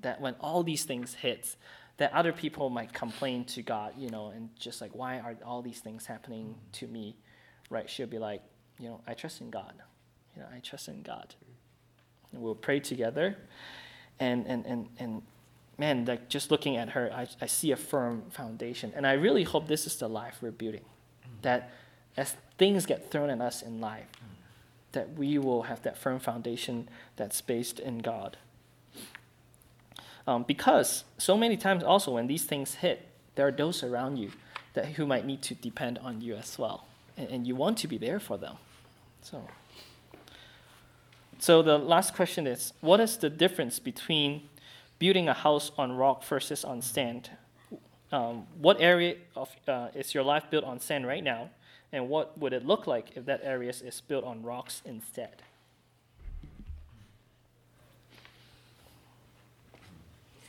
[0.00, 1.54] That when all these things hit,
[1.98, 5.62] that other people might complain to God, you know, and just like why are all
[5.62, 7.16] these things happening to me,
[7.68, 7.88] right?
[7.88, 8.42] She'll be like,
[8.78, 9.74] you know, I trust in God,
[10.34, 11.34] you know, I trust in God.
[12.32, 13.36] And we'll pray together,
[14.18, 15.22] and and and and
[15.80, 18.92] man, like just looking at her, I, I see a firm foundation.
[18.94, 20.84] And I really hope this is the life we're building.
[21.40, 21.70] That
[22.18, 24.06] as things get thrown at us in life,
[24.92, 28.36] that we will have that firm foundation that's based in God.
[30.26, 34.32] Um, because so many times also when these things hit, there are those around you
[34.74, 36.86] that who might need to depend on you as well.
[37.16, 38.56] And, and you want to be there for them.
[39.22, 39.48] So
[41.40, 44.49] so the last question is what is the difference between
[45.00, 47.30] building a house on rock versus on sand?
[48.12, 51.50] Um, what area of uh, is your life built on sand right now,
[51.92, 55.42] and what would it look like if that area is built on rocks instead?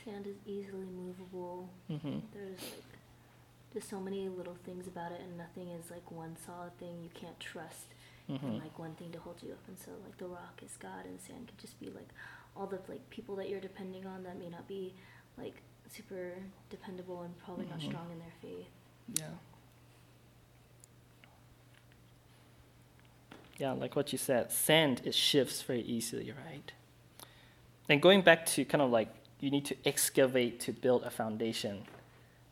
[0.04, 1.68] Sand is easily movable.
[1.90, 2.18] Mm-hmm.
[2.34, 2.98] There's like
[3.72, 7.10] there's so many little things about it, and nothing is like one solid thing you
[7.14, 7.86] can't trust
[8.30, 8.46] Mm-hmm.
[8.46, 9.58] and like one thing to hold you up.
[9.66, 12.08] And so like the rock is God, and sand could just be like
[12.56, 14.94] all the like people that you're depending on that may not be
[15.38, 15.54] like
[15.90, 16.34] super
[16.70, 17.88] dependable and probably not Mhm.
[17.88, 18.68] strong in their faith.
[19.14, 19.30] Yeah.
[23.58, 26.72] Yeah, like what you said, sand it shifts very easily, right?
[27.88, 29.08] And going back to kind of like
[29.40, 31.84] you need to excavate to build a foundation.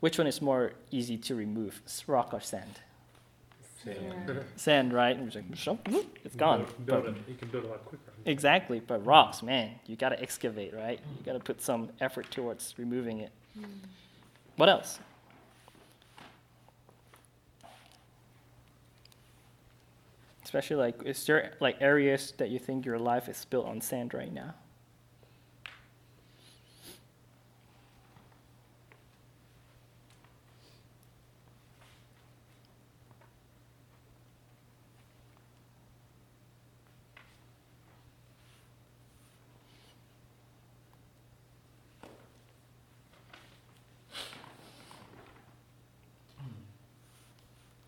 [0.00, 2.80] Which one is more easy to remove, rock or sand?
[3.84, 4.44] Sand.
[4.56, 5.16] Sand, right?
[5.16, 5.44] And it's like,
[6.24, 6.64] it's gone.
[6.64, 8.12] Build, build But- you can build a lot quicker.
[8.26, 11.00] exactly, but rocks, man, you gotta excavate, right?
[11.18, 13.32] You gotta put some effort towards removing it.
[13.54, 13.64] Hmm.
[14.56, 14.98] What else?
[20.44, 24.12] Especially like, is there like areas that you think your life is built on sand
[24.12, 24.54] right now?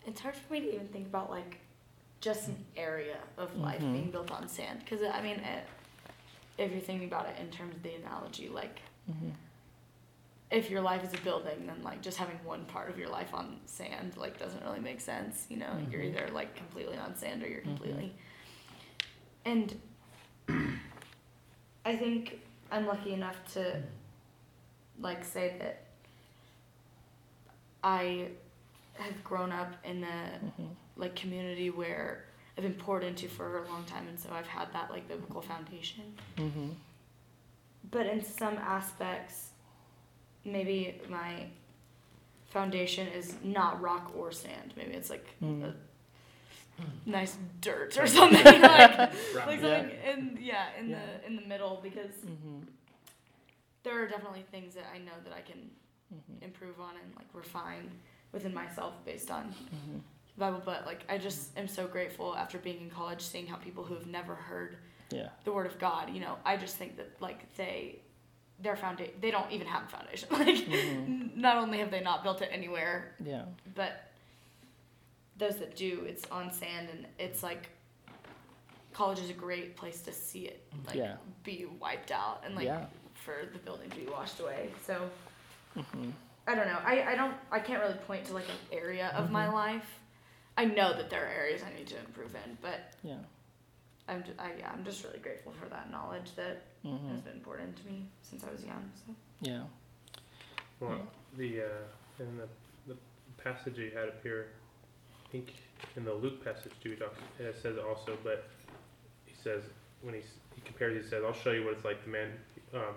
[0.05, 1.57] it's hard for me to even think about like
[2.21, 3.91] just an area of life Mhm.
[3.93, 5.65] being built on sand because I mean, it,
[6.57, 8.79] if you're thinking about it in terms of the analogy, like
[9.11, 9.31] Mm-hmm.
[10.49, 13.33] if your life is a building, then like just having one part of your life
[13.33, 15.45] on sand like doesn't really make sense.
[15.49, 16.15] You know, you're Mhm.
[16.15, 17.63] either like completely on sand or you're Mhm.
[17.63, 18.13] completely.
[19.43, 19.77] And
[21.85, 22.39] I think
[22.71, 23.83] I'm lucky enough to
[24.99, 25.81] like say that
[27.83, 28.29] I
[28.93, 30.67] have grown up in the Mm-hmm.
[30.95, 32.25] like community where
[32.57, 35.41] I've been poured into for a long time, and so I've had that like biblical
[35.41, 36.03] foundation
[36.37, 36.69] Mm-hmm.
[37.91, 39.49] but in some aspects
[40.45, 41.45] maybe my
[42.49, 45.63] foundation is not rock or sand maybe it's like Mm.
[45.63, 45.73] a
[47.05, 48.61] nice dirt or something like,
[49.47, 50.99] like something in yeah in Yeah.
[50.99, 52.59] the in the middle because Mm-hmm.
[53.83, 55.69] there are definitely things that I know that I can
[56.13, 56.43] Mm-hmm.
[56.43, 57.89] improve on and like refine
[58.33, 59.99] within myself based on Mm-hmm.
[60.37, 63.83] Bible but like I just am so grateful after being in college seeing how people
[63.83, 64.77] who have never heard
[65.11, 65.29] Yeah.
[65.45, 67.99] the word of God, you know, I just think that like they
[68.59, 70.27] their foundation they don't even have a foundation.
[70.31, 70.73] like Mhm.
[70.73, 73.45] n- not only have they not built it anywhere, Yeah.
[73.75, 74.09] but
[75.37, 77.69] those that do, it's on sand and it's like
[78.93, 81.15] college is a great place to see it like Yeah.
[81.43, 82.85] be wiped out and like yeah.
[83.13, 84.71] for the building to be washed away.
[84.87, 85.09] So
[85.77, 86.09] Mm-hmm.
[86.47, 86.79] I don't know.
[86.85, 89.53] I, I don't I can't really point to like an area of my Mhm.
[89.53, 89.99] life.
[90.57, 93.17] I know that there are areas I need to improve in, but Yeah.
[94.07, 97.09] I'm just, I, yeah, I'm just really grateful for that knowledge that Mm-hmm.
[97.09, 98.91] has been poured into me since I was young.
[99.07, 99.63] So Yeah.
[100.79, 101.65] Well, the uh,
[102.19, 102.47] in the,
[102.87, 102.97] the
[103.41, 104.47] passage you had up here,
[105.25, 105.53] I think
[105.95, 108.49] in the Luke passage too, he talks, it says also, but
[109.25, 109.63] he says
[110.01, 112.29] when he's, he compares, he says, "I'll show you what it's like the man
[112.73, 112.95] um,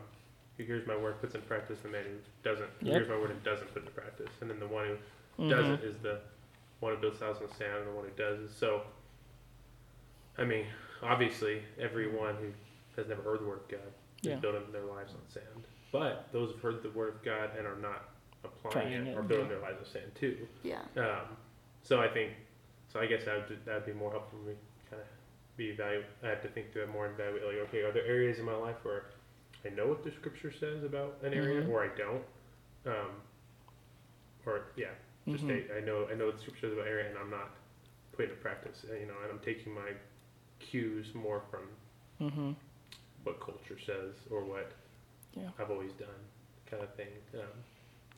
[0.57, 2.95] who hears my word puts in practice, the man who doesn't who Yep.
[2.97, 4.97] hears my word and doesn't put it in practice, and then the one who
[5.43, 5.51] Mm-hmm.
[5.51, 6.19] doesn't is the
[6.81, 8.83] one who builds house on sand, and the one who does is so."
[10.39, 10.67] I mean,
[11.03, 12.49] obviously, everyone who
[12.97, 13.81] has never heard the word of God
[14.23, 14.37] is Yeah.
[14.37, 15.67] building their lives on sand.
[15.93, 18.11] But those who've heard the word of God and are not
[18.45, 19.53] applying Trying it, it, are building yeah.
[19.55, 20.47] their lives on sand too.
[20.63, 21.37] yeah, Um,
[21.83, 22.33] so I think,
[22.89, 24.55] so I guess that would that'd be more helpful for me,
[24.91, 25.09] kind of
[25.57, 26.07] be evaluate.
[26.23, 27.45] I have to think through it more and evaluate.
[27.45, 29.05] Like, okay, are there areas in my life where
[29.67, 31.69] I know what the scripture says about an area, Mhm.
[31.69, 32.25] or I don't?
[32.87, 33.11] Um,
[34.45, 34.93] or yeah,
[35.29, 35.71] just Mhm.
[35.75, 37.51] I, I know I know what the scripture says about area, and I'm not
[38.13, 38.85] putting it practice.
[38.91, 39.93] uh, You know, and I'm taking my
[40.61, 41.69] cues more from
[42.21, 42.53] Mm-hmm.
[43.25, 44.73] what culture says or what
[45.35, 45.51] Yeah.
[45.59, 46.09] I've always done,
[46.67, 47.09] kind of thing.
[47.35, 47.65] Um,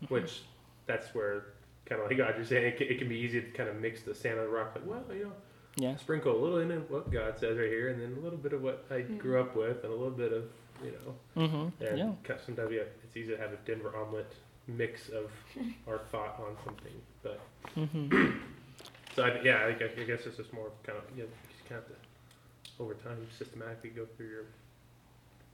[0.09, 0.45] Which
[0.87, 1.47] that's where
[1.87, 3.77] kind of like God, you're saying it can, it can be easy to kind of
[3.81, 4.75] mix the sand and the rock.
[4.77, 5.33] Like, well, you know,
[5.77, 5.97] Yeah.
[5.97, 8.53] sprinkle a little in of what God says right here, and then a little bit
[8.53, 10.49] of what I grew up with, and a little bit of
[10.85, 11.43] you know.
[11.47, 11.85] Mm-hmm.
[11.85, 12.13] And Yeah.
[12.25, 14.33] ca- sometimes yeah, it's easy to have a Denver omelet
[14.67, 15.31] mix of
[15.89, 16.93] our thought on something.
[17.23, 17.41] But
[17.77, 18.39] Mm-hmm.
[19.17, 21.49] so I, yeah, I, guess- I guess it's just more kind of you, know, you
[21.57, 24.45] just kind of have to over time systematically go through your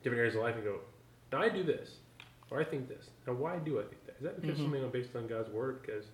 [0.02, 0.80] different areas of life and go,
[1.32, 1.88] now I do this,
[2.50, 3.06] or I think this.
[3.26, 4.16] Now why do I think that?
[4.18, 4.64] Is that because Mhm.
[4.64, 5.80] something based on God's word?
[5.82, 6.04] Because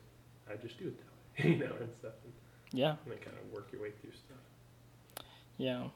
[0.49, 2.33] I just do it that way, you know, and stuff, and,
[2.73, 2.90] Yeah.
[3.05, 5.25] and then kind of work your way through stuff.
[5.59, 5.88] Yeah.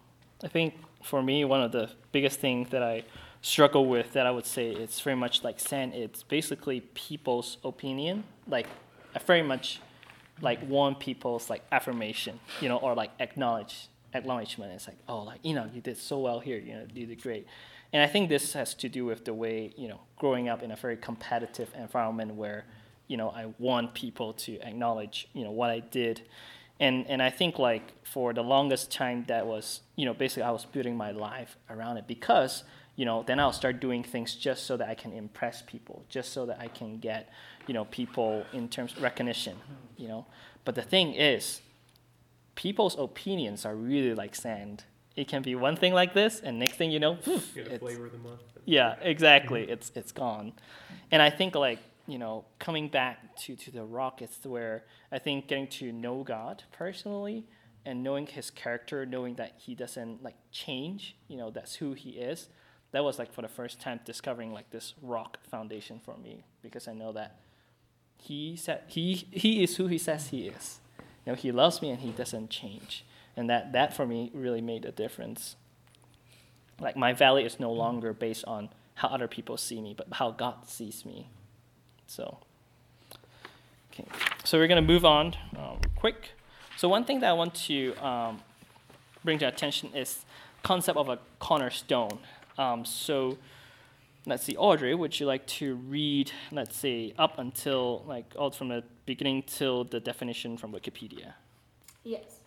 [0.44, 3.04] I think for me, one of the biggest things that I
[3.40, 8.24] struggle with that I would say it's very much like sand, it's basically people's opinion.
[8.46, 8.66] Like,
[9.14, 9.80] I very much
[10.40, 14.72] like want people's like affirmation, you know, or like acknowledge acknowledgement.
[14.72, 17.20] It's like, oh, like, you know, you did so well here, you know, you did
[17.20, 17.46] great.
[17.92, 20.70] And I think this has to do with the way, you know, growing up in
[20.70, 22.64] a very competitive environment where,
[23.08, 26.22] you know, I want people to acknowledge, you know, what I did.
[26.80, 30.50] And and I think like for the longest time that was, you know, basically I
[30.50, 32.64] was building my life around it because,
[32.96, 36.32] you know, then I'll start doing things just so that I can impress people, just
[36.32, 37.28] so that I can get,
[37.66, 39.56] you know, people in terms of recognition,
[39.96, 40.26] you know.
[40.64, 41.60] But the thing is,
[42.54, 44.84] people's opinions are really like sand.
[45.16, 47.78] It can be one thing like this, and next thing you know, poof, You know,
[47.78, 48.40] flavor of the month.
[48.64, 49.62] yeah, exactly.
[49.70, 50.52] It's it's gone,
[51.12, 55.18] and I think like you know coming back to to the rock, it's where I
[55.18, 57.44] think getting to know God personally
[57.86, 61.16] and knowing His character, knowing that He doesn't like change.
[61.28, 62.48] You know that's who He is.
[62.92, 66.86] That was like for the first time discovering like this rock foundation for me because
[66.86, 67.40] I know that
[68.16, 70.80] He said He He is who He says He is.
[71.26, 73.04] You know He loves me and He doesn't change,
[73.36, 75.56] and that that for me really made a difference
[76.80, 80.30] like my value is no longer based on how other people see me, but how
[80.30, 81.28] God sees me.
[82.06, 82.38] So,
[83.92, 84.06] okay,
[84.44, 86.30] so we're gonna move on um, quick.
[86.76, 88.40] So one thing that I want to um,
[89.24, 90.24] bring to attention is
[90.62, 92.18] concept of a cornerstone.
[92.58, 93.38] Um, so
[94.26, 98.68] let's see, Audrey, would you like to read, let's say, up until like all from
[98.68, 101.34] the beginning till the definition from Wikipedia?
[102.02, 102.40] Yes.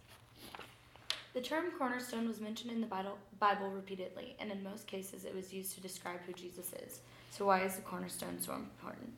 [1.34, 5.54] The term cornerstone was mentioned in the Bible repeatedly, and in most cases it was
[5.54, 7.02] used to describe who Jesus is.
[7.30, 9.14] So, why is the cornerstone so important?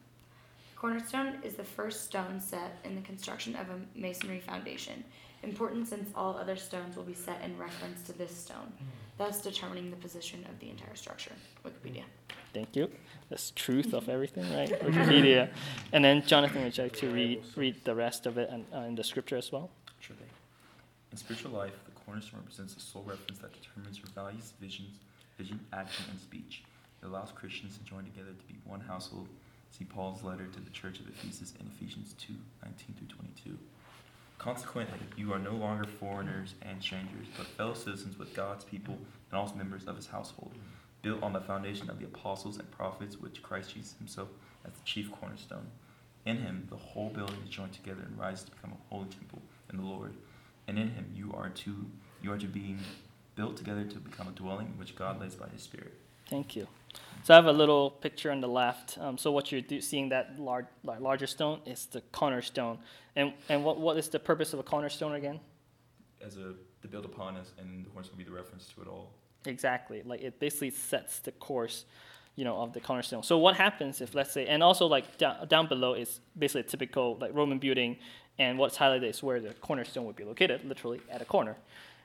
[0.80, 5.04] Cornerstone is the first stone set in the construction of a masonry foundation,
[5.44, 8.72] important since all other stones will be set in reference to this stone,
[9.18, 11.34] thus determining the position of the entire structure.
[11.66, 12.04] Wikipedia.
[12.54, 12.90] Thank you.
[13.30, 14.70] That's truth of everything, right?
[14.82, 15.50] Wikipedia.
[15.92, 18.88] And then Jonathan, would you like to read read the rest of it and, uh,
[18.88, 19.70] in the scripture as well?
[20.00, 20.30] Sure thing.
[21.12, 24.96] In spiritual life, the cornerstone represents the sole reference that determines your values, visions,
[25.38, 26.64] vision, action, and speech.
[27.04, 29.28] It allows Christians to join together to be one household.
[29.72, 33.58] See Paul's letter to the church of Ephesus in Ephesians 2 19 through 22.
[34.38, 38.98] Consequently, you are no longer foreigners and strangers, but fellow citizens with God's people
[39.30, 40.54] and also members of his household,
[41.02, 44.30] built on the foundation of the apostles and prophets, which Christ Jesus himself
[44.66, 45.68] as the chief cornerstone.
[46.26, 49.42] In him, the whole building is joined together and rises to become a holy temple
[49.70, 50.14] in the Lord.
[50.68, 51.86] And in him, you are to
[52.22, 52.80] you are to being
[53.36, 55.94] built together to become a dwelling which God lays by his Spirit.
[56.30, 56.68] Thank you.
[57.24, 58.98] So I have a little picture on the left.
[59.00, 62.80] Um, so what you're do- seeing that large, larger stone is the cornerstone.
[63.16, 65.40] And and what, what is the purpose of a cornerstone again?
[66.26, 68.88] As a to build upon us, and the cornerstone will be the reference to it
[68.88, 69.12] all.
[69.46, 70.02] Exactly.
[70.04, 71.86] Like it basically sets the course,
[72.36, 73.24] you know, of the cornerstone.
[73.24, 76.64] So what happens if let's say, and also like down, down below is basically a
[76.64, 77.98] typical like Roman building,
[78.38, 81.58] and what's highlighted is where the cornerstone would be located, literally at a corner.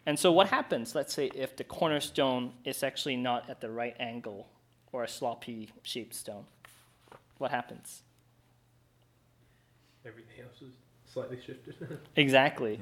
[0.07, 3.97] And so what happens, let's say, if the cornerstone is actually not at the right
[3.99, 4.49] angle
[4.95, 6.45] or a sloppy shaped stone?
[7.39, 8.03] What happens?
[10.07, 10.73] Everything else is
[11.13, 11.99] slightly shifted.
[12.17, 12.81] Exactly.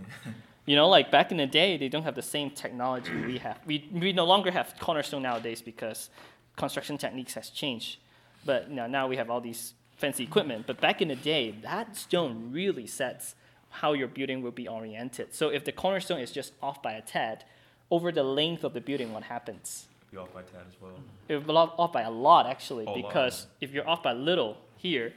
[0.66, 3.58] You know, like back in the day, they don't have the same technology we have.
[3.66, 6.10] We, we no longer have cornerstone nowadays because
[6.54, 7.96] construction techniques has changed.
[8.44, 10.66] But now, now we have all these fancy equipment.
[10.66, 13.34] But back in the day, that stone really sets
[13.70, 15.34] how your building will be oriented.
[15.34, 17.44] So if the cornerstone is just off by a tad,
[17.90, 19.86] over the length of the building, what happens?
[20.12, 20.92] Be off by tad as well.
[21.28, 22.96] It will be off off by a lot, actually, A lot.
[22.96, 25.14] because if you're off by little here,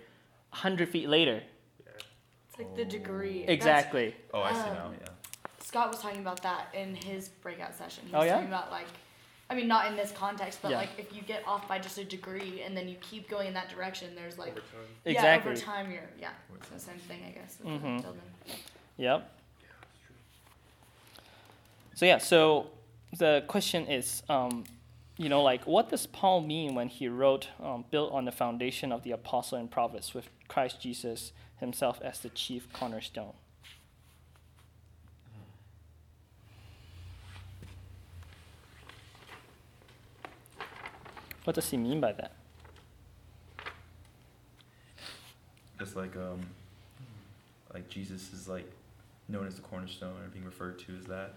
[0.52, 1.44] 100 feet later,
[2.50, 3.40] It's like the degree.
[3.42, 4.16] That's- exactly.
[4.34, 4.92] Oh, I see Um, now.
[5.02, 5.08] Yeah.
[5.60, 8.06] Scott was talking about that in his breakout session.
[8.08, 8.34] He Oh, was yeah?
[8.36, 8.88] talking about like,
[9.50, 10.78] I mean, not in this context, but Yeah.
[10.78, 13.54] like if you get off by just a degree and then you keep going in
[13.56, 14.80] that direction, there's like, Over time.
[15.04, 15.52] Exactly.
[15.52, 17.58] yeah, over time you're, yeah, it's the same thing, I guess.
[17.62, 18.02] With the Mhm.
[18.02, 18.22] building.
[18.98, 19.32] Yep.
[19.62, 20.16] Yeah, that's true.
[21.96, 22.70] So yeah, so
[23.18, 24.64] the question is, um,
[25.18, 28.92] you know, like what does Paul mean when he wrote, um, built on the foundation
[28.92, 33.34] of the apostle and prophets, with Christ Jesus himself as the chief cornerstone?
[41.46, 42.34] What does he mean by that?
[45.80, 46.42] It's like um,
[47.74, 48.70] like Jesus is like
[49.28, 51.36] known as the cornerstone, or being referred to as that.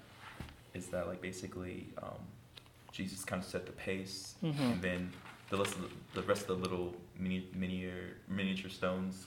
[0.74, 2.18] Is that like basically um,
[2.92, 4.72] Jesus kind of set the pace, Mhm.
[4.72, 5.12] and then
[5.50, 9.26] the rest of the, the rest of the little mini miniature miniature stones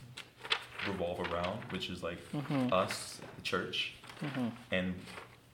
[0.87, 2.71] revolve around, which is like Mhm.
[2.71, 4.93] us, the church, hmm and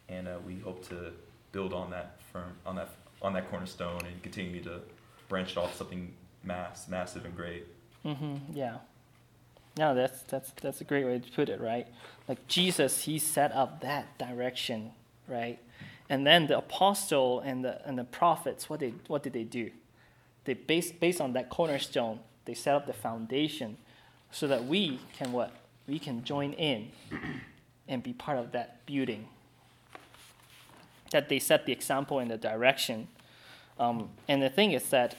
[0.10, 1.12] and uh, we hope to
[1.52, 2.90] build on that firm on that
[3.22, 4.82] on that cornerstone and continue to
[5.28, 7.66] branch it off something mass massive and great.
[8.04, 8.78] hmm Yeah.
[9.78, 11.88] No, that's that's that's a great way to put it, right?
[12.28, 14.92] Like Jesus, he set up that direction,
[15.28, 15.60] right?
[16.10, 19.72] And then the apostle and the and the prophets, what they what did they do?
[20.46, 23.78] They based based on that cornerstone, they set up the foundation,
[24.32, 25.52] so that we can what
[25.88, 26.92] we can join in,
[27.88, 29.28] and be part of that building.
[31.12, 33.08] That they set the example and the direction,
[33.80, 35.16] um, and the thing is that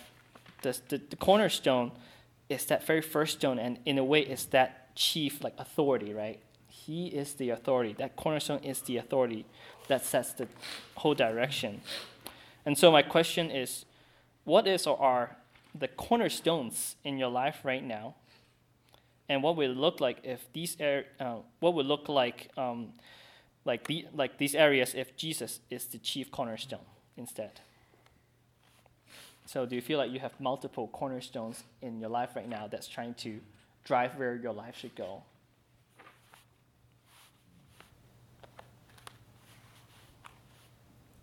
[0.62, 1.93] the, the, the cornerstone
[2.49, 6.41] is that very first stone, and in a way, it's that chief like authority, right?
[6.68, 7.94] He is the authority.
[7.98, 9.44] That cornerstone is the authority
[9.88, 10.48] that sets the
[10.96, 11.80] whole direction.
[12.64, 13.84] And so my question is,
[14.44, 15.36] what is or are
[15.74, 18.14] the cornerstones in your life right now?
[19.28, 22.92] And what would it look like if these are, uh, what would look like um,
[23.64, 27.60] like the like these areas if Jesus is the chief cornerstone instead?
[29.44, 32.88] So do you feel like you have multiple cornerstones in your life right now that's
[32.88, 33.40] trying to
[33.84, 35.22] drive where your life should go?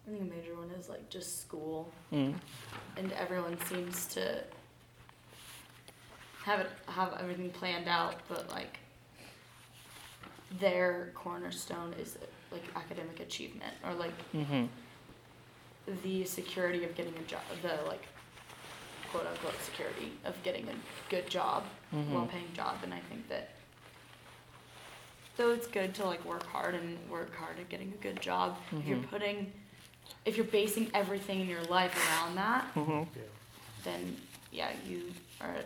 [0.07, 2.35] I think a major one is like just school, Mm.
[2.97, 4.43] and everyone seems to
[6.43, 8.77] have it have everything planned out, but like
[10.59, 12.17] their cornerstone is
[12.51, 14.65] like academic achievement or like Mm-hmm.
[16.03, 18.03] the security of getting a job, the like
[19.11, 20.75] quote unquote security of getting a
[21.09, 22.11] good job, Mhm.
[22.11, 23.49] well paying job, and I think that
[25.37, 28.57] though it's good to like work hard and work hard at getting a good job,
[28.71, 29.09] if you're Mhm.
[29.09, 29.53] putting
[30.25, 33.07] if you're basing everything in your life around that, Mhm.
[33.15, 33.21] Yeah.
[33.83, 34.17] then
[34.51, 35.65] yeah, you are at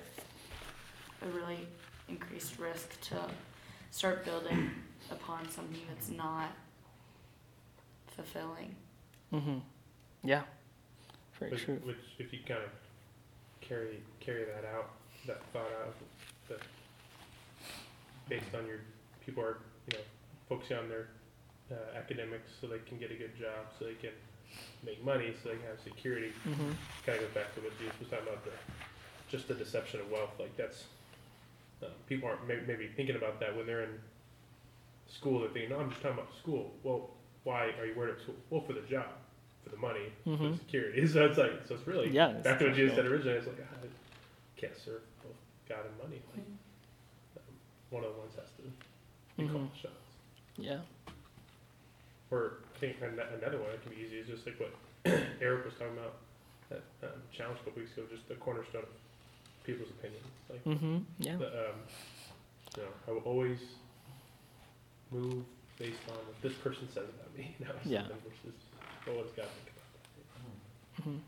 [1.22, 1.68] a really
[2.08, 3.30] increased risk to
[3.92, 4.72] start building
[5.12, 6.52] upon something that's not
[8.08, 8.76] fulfilling.
[9.32, 9.62] Mhm.
[10.24, 10.44] Yeah.
[11.40, 11.76] Very Which, true.
[11.78, 12.72] which, if you kind of
[13.62, 14.92] carry carry that out,
[15.26, 15.96] that thought out,
[16.50, 16.60] that
[18.28, 18.80] based on your
[19.26, 19.60] people are
[19.92, 20.04] you know
[20.50, 21.08] focusing on their
[21.72, 24.12] uh, academics so they can get a good job, so they can
[24.84, 26.32] make money, so they can have security.
[26.46, 26.76] Mhm.
[27.06, 28.52] Kind of goes back to what Jesus was talking about the
[29.30, 30.32] just the deception of wealth.
[30.40, 30.86] Like that's
[31.84, 34.00] uh, people aren't may, maybe thinking about that when they're in
[35.08, 35.40] school.
[35.42, 36.74] They're thinking, no, I'm just talking about school.
[36.84, 37.12] Well,
[37.44, 38.36] why are you worried about school?
[38.50, 39.06] Well, for the job,
[39.64, 40.52] for the money, for Mhm.
[40.54, 41.08] the security.
[41.14, 43.38] So it's like so it's really Yeah, it's back to what Jesus said originally.
[43.38, 43.88] It's like I
[44.60, 45.36] can't serve both
[45.68, 46.22] God and money.
[46.36, 46.46] Like
[47.38, 47.54] um,
[47.90, 48.62] one of the ones has to
[49.38, 49.52] be Mhm.
[49.52, 49.94] called the shots.
[50.58, 50.82] Yeah.
[52.32, 54.74] Or I think another one that can be easy is just like what
[55.42, 56.16] Eric was talking about
[56.70, 58.90] that um, challenge a couple weeks ago, just the cornerstone of
[59.66, 60.26] people's opinions.
[60.50, 61.04] Like Mhm.
[61.20, 61.38] Yeah.
[61.38, 61.76] the, um,
[62.78, 63.60] you know, I will always
[65.12, 65.44] move
[65.80, 67.56] based on what this person says about me.
[67.60, 68.02] You know, Yeah.
[68.02, 68.60] something versus
[69.08, 71.10] well, what does God think about that?
[71.10, 71.20] Mhm.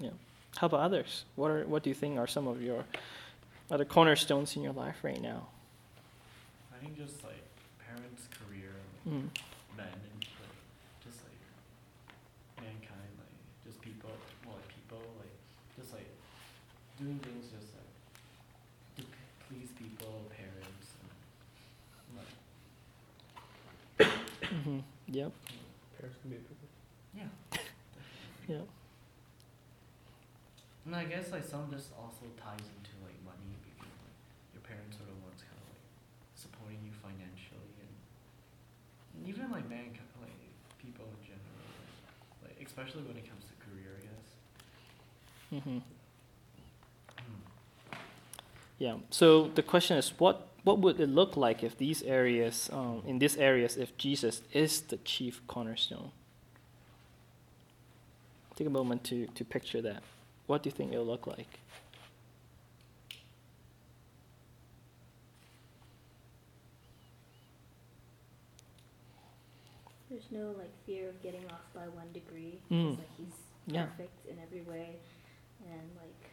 [0.00, 0.10] Yeah.
[0.58, 1.24] How about others?
[1.36, 2.84] What are what do you think are some of your
[3.70, 5.48] other cornerstones in your life right now?
[6.74, 7.42] I think just like
[7.86, 8.72] parents, career,
[9.08, 9.28] Mm.
[9.78, 10.58] Men, and like
[11.06, 11.38] just like
[12.58, 14.10] mankind, like just people,
[14.44, 15.34] well, like people, like
[15.78, 16.10] just like
[16.98, 17.92] doing things just like
[18.98, 22.32] to p- please people, parents, and like
[24.50, 24.82] Mhm.
[25.08, 25.32] Yep.
[25.98, 26.58] Parents can be a big
[27.14, 27.30] yeah.
[28.48, 28.64] Yeah.
[30.86, 34.16] And I guess like some just also ties into like money because like
[34.56, 35.84] your parents are the ones kind of like
[36.34, 37.92] supporting you financially and,
[39.12, 39.86] and even like man
[40.20, 40.30] like
[40.82, 41.54] people in general
[42.42, 45.62] like, like especially when it comes to career I guess.
[45.64, 45.82] Mhm.
[47.18, 47.42] Hmm.
[48.78, 48.96] Yeah.
[49.10, 53.18] So the question is, what what would it look like if these areas, um, in
[53.18, 56.10] these areas, if Jesus is the chief cornerstone?
[58.56, 60.02] Take a moment to to picture that.
[60.46, 61.60] What do you think it'll look like?
[70.30, 72.58] No like fear of getting off by one degree.
[72.70, 72.98] Mm.
[72.98, 73.34] Like he's
[73.66, 73.86] Yeah.
[73.86, 74.96] perfect in every way,
[75.66, 76.30] and like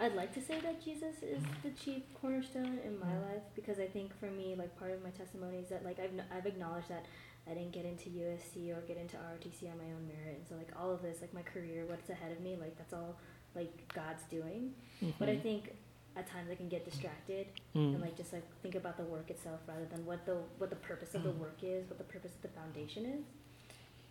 [0.00, 3.86] I'd like to say that Jesus is the chief cornerstone in my life because I
[3.86, 7.04] think for me, like part of my testimony is that like I've I've acknowledged that
[7.50, 10.54] I didn't get into USC or get into ROTC on my own merit, and so
[10.56, 13.16] like all of this, like my career, what's ahead of me, like that's all
[13.54, 14.74] like God's doing.
[15.18, 15.42] But I Mhm.
[15.42, 15.74] think
[16.18, 17.94] at times I can get distracted Mm.
[17.94, 20.76] and like just like think about the work itself rather than what the what the
[20.90, 23.24] purpose of the work is, what the purpose of the foundation is,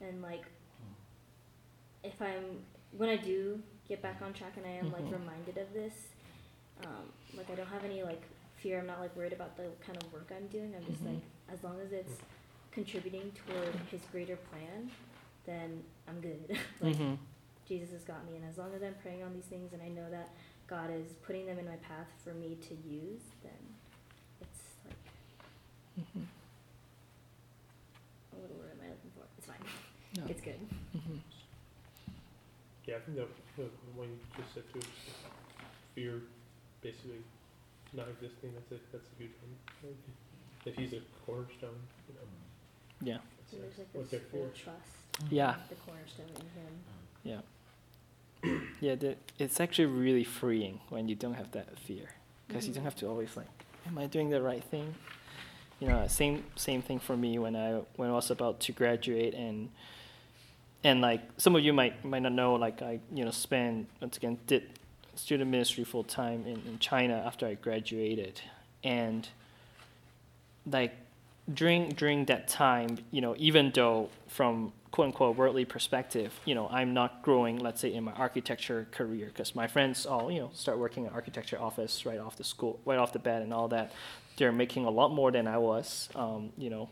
[0.07, 0.45] and like
[2.03, 2.63] if I'm
[2.97, 4.93] when I do get back on track and I am Mhm.
[4.93, 5.93] like reminded of this,
[6.85, 8.21] um, like I don't have any like
[8.55, 8.79] fear.
[8.79, 10.73] I'm not like worried about the kind of work I'm doing.
[10.75, 11.13] I'm just Mhm.
[11.15, 12.21] like as long as it's
[12.71, 14.91] contributing toward His greater plan,
[15.45, 16.49] then I'm good.
[16.81, 17.17] like Mhm.
[17.65, 19.89] Jesus has got me, and as long as I'm praying on these things and I
[19.89, 20.29] know that
[20.67, 23.51] God is putting them in my path for me to use, then
[24.41, 26.25] it's like Mhm.
[28.31, 29.23] what word am I looking for?
[29.37, 29.63] It's fine.
[30.13, 30.27] Yeah.
[30.27, 30.59] It's good.
[30.95, 31.21] Mhm.
[32.85, 34.81] Yeah, I think the, the one you just said too,
[35.95, 36.21] fear
[36.81, 37.21] basically
[37.93, 38.53] not existing.
[38.53, 39.95] That's a that's a huge one.
[40.65, 42.27] If he's a cornerstone, you know.
[43.01, 43.19] Yeah.
[43.49, 44.63] So there's like what's this their full fear?
[44.63, 45.31] trust.
[45.31, 45.55] Yeah.
[45.69, 46.83] The cornerstone in Him.
[47.23, 47.41] Yeah.
[48.79, 48.95] Yeah,
[49.39, 52.11] it's actually really freeing when you don't have that fear,
[52.47, 53.47] because you don't have to always like,
[53.87, 54.93] am I doing the right thing?
[55.79, 59.33] You know, same same thing for me when I when I was about to graduate
[59.33, 59.69] and
[60.83, 64.17] and like some of you might might not know, like I you know spent once
[64.17, 64.63] again did
[65.15, 68.41] student ministry full time in, in China after I graduated,
[68.83, 69.27] and
[70.71, 70.95] like
[71.51, 76.67] during during that time, you know, even though from quote unquote worldly perspective, you know,
[76.69, 80.49] I'm not growing, let's say, in my architecture career, because my friends all, you know,
[80.53, 83.67] start working in architecture office right off the school, right off the bat, and all
[83.69, 83.91] that.
[84.37, 86.89] They're making a lot more than I was, um, you know.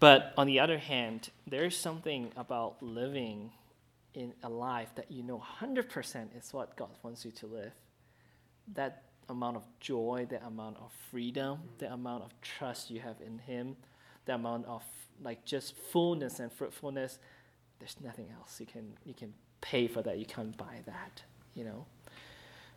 [0.00, 3.50] But on the other hand, there's something about living
[4.14, 7.72] in a life that you know 100% is what God wants you to live.
[8.74, 13.38] That amount of joy, the amount of freedom, the amount of trust you have in
[13.38, 13.76] Him,
[14.28, 14.82] the amount of
[15.28, 17.18] like just fullness and fruitfulness.
[17.80, 20.18] There's nothing else you can you can pay for that.
[20.18, 21.22] You can't buy that.
[21.58, 21.84] you know.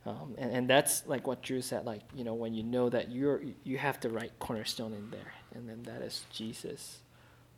[0.03, 3.11] Um, and, and that's like what Drew said, like, you know, when you know that
[3.11, 6.97] you're, you have the right cornerstone in there, and then that is Jesus.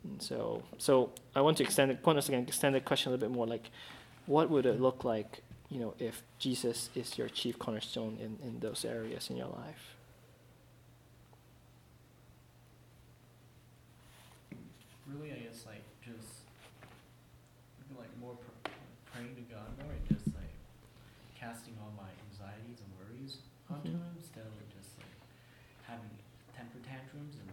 [0.04, 3.34] And so, so I want to extend once again, extend the question a little bit
[3.34, 3.70] more, like,
[4.26, 8.60] what would it look like, you know, if Jesus is your chief cornerstone in, in
[8.60, 9.96] those areas in your life?
[15.06, 16.48] Really, I guess like just
[17.94, 18.72] like more pr-
[19.12, 20.50] praying to God more and just like
[21.38, 23.38] casting all my anxieties and worries
[23.70, 24.00] onto Mhm.
[24.00, 25.14] Him instead of just like
[25.86, 26.10] having
[26.56, 27.52] temper tantrums and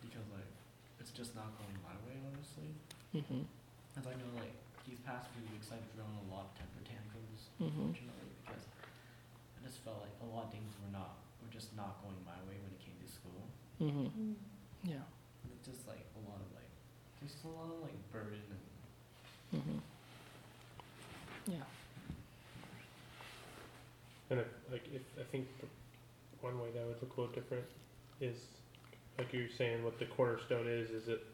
[0.00, 0.46] because like
[1.02, 2.70] it's just not going my way honestly.
[3.12, 3.42] Mm-hmm.
[3.98, 4.54] As I know like
[4.86, 7.66] these past few weeks I've thrown a lot of temper tantrums Mhm.
[7.90, 8.64] unfortunately because
[9.58, 12.38] I just felt like a lot of things were not were just not going my
[12.48, 13.42] way when it came to school.
[13.82, 14.38] Mm-hmm.
[14.88, 15.02] Yeah.
[15.52, 16.70] It's just like a lot of like
[17.42, 18.58] there's just a lot of like burden and
[19.52, 19.78] Mm-hmm.
[21.52, 21.56] Yeah.
[24.30, 25.48] And if, like, if I think
[26.40, 27.64] one way that would look a little different
[28.20, 28.36] is,
[29.18, 31.26] like you're saying, what the cornerstone is, is it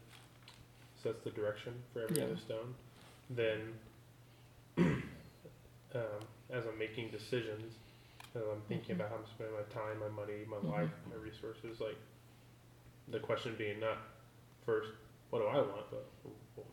[0.95, 2.23] sets the direction for every Yeah.
[2.23, 2.73] other stone.
[3.29, 3.73] Then,
[4.79, 5.03] um,
[6.49, 7.75] as I'm making decisions,
[8.33, 8.99] as I'm thinking Mhm.
[8.99, 10.71] about how I'm spending my time, my money, my Mhm.
[10.71, 11.97] life, my resources, like
[13.09, 13.99] the question being not
[14.65, 14.89] first,
[15.29, 16.07] what do I want, but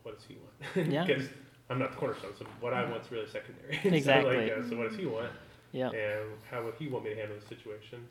[0.02, 0.88] what does he want?
[0.92, 1.05] Yeah.
[1.05, 1.28] Because
[1.70, 3.78] I'm not the cornerstone, so what I want's really secondary.
[3.82, 4.36] so, Exactly.
[4.36, 5.30] like, uh, so what does he want?
[5.72, 5.90] Yeah.
[5.90, 8.07] and how would he want me to handle the situation,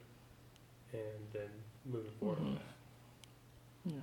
[0.91, 1.49] and then
[1.85, 2.55] moving forward Mhm.
[2.55, 3.93] that.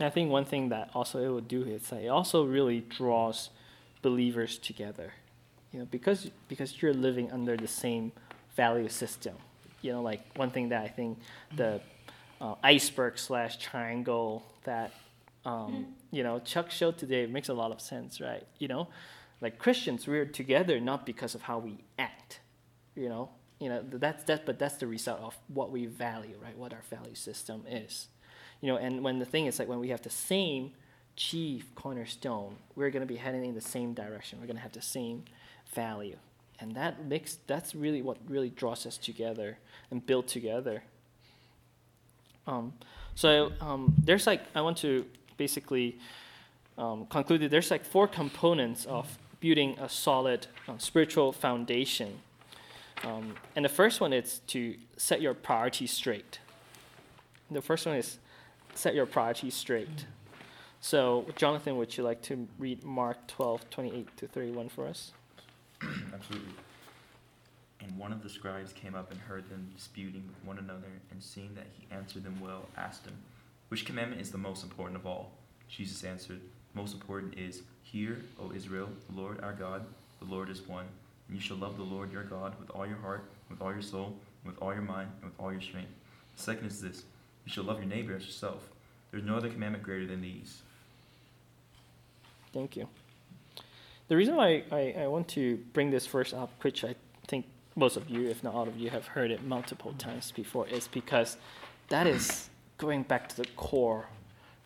[0.00, 0.06] Yeah.
[0.06, 3.50] I think one thing that also it would do is that it also really draws
[4.02, 5.12] believers together,
[5.72, 8.10] you know, because because you're living under the same
[8.56, 9.36] value system.
[9.84, 11.18] You know, like one thing that I think
[11.54, 11.80] the
[12.40, 14.92] uh, iceberg slash triangle that
[15.44, 18.46] um, you know Chuck showed today makes a lot of sense, right?
[18.58, 18.88] You know,
[19.40, 22.40] like Christians, we're together not because of how we act,
[22.96, 23.28] you know,
[23.60, 26.56] you know that's that, but that's the result of what we value, right?
[26.56, 28.08] What our value system is,
[28.60, 28.78] you know.
[28.78, 30.72] And when the thing is like when we have the same
[31.16, 34.40] chief cornerstone, we're going to be heading in the same direction.
[34.40, 35.24] We're going to have the same
[35.74, 36.16] value,
[36.60, 39.58] and that makes that's really what really draws us together
[39.90, 40.82] and build together.
[42.46, 42.72] Um,
[43.14, 45.98] so um, there's like I want to basically
[46.78, 52.18] um, conclude that there's like four components of building a solid uh, spiritual foundation.
[53.02, 56.38] Um, and the first one is to set your priorities straight.
[57.50, 58.18] The first one is
[58.74, 60.06] set your priorities straight.
[60.80, 65.12] So, Jonathan, would you like to read Mark 12, 28 to 31 for us?
[66.14, 66.52] Absolutely.
[67.80, 71.22] And one of the scribes came up and heard them disputing with one another, and
[71.22, 73.16] seeing that he answered them well, asked him,
[73.68, 75.32] Which commandment is the most important of all?
[75.68, 76.40] Jesus answered,
[76.74, 79.84] Most important is, Hear, O Israel, the Lord our God,
[80.20, 80.86] the Lord is one.
[81.28, 83.82] And you shall love the Lord your God with all your heart, with all your
[83.82, 85.92] soul, with all your mind, and with all your strength.
[86.36, 87.04] The second is this
[87.44, 88.68] You shall love your neighbor as yourself.
[89.10, 90.62] There is no other commandment greater than these.
[92.52, 92.88] Thank you.
[94.08, 96.94] The reason why I, I want to bring this verse up, which I
[97.26, 100.66] think most of you, if not all of you, have heard it multiple times before,
[100.68, 101.36] is because
[101.88, 104.06] that is going back to the core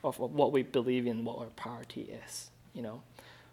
[0.03, 2.51] of what we believe in, what our priority is.
[2.75, 3.03] You know,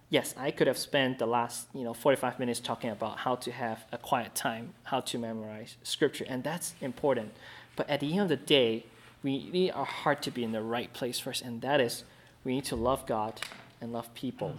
[0.10, 3.52] yes, I could have spent the last you know 45 minutes talking about how to
[3.52, 7.34] have a quiet time, how to memorize scripture, and that's important.
[7.76, 8.86] But at the end of the day,
[9.24, 12.04] we need our heart to be in the right place first, and that is
[12.44, 13.42] we need to love God
[13.82, 14.56] and love people.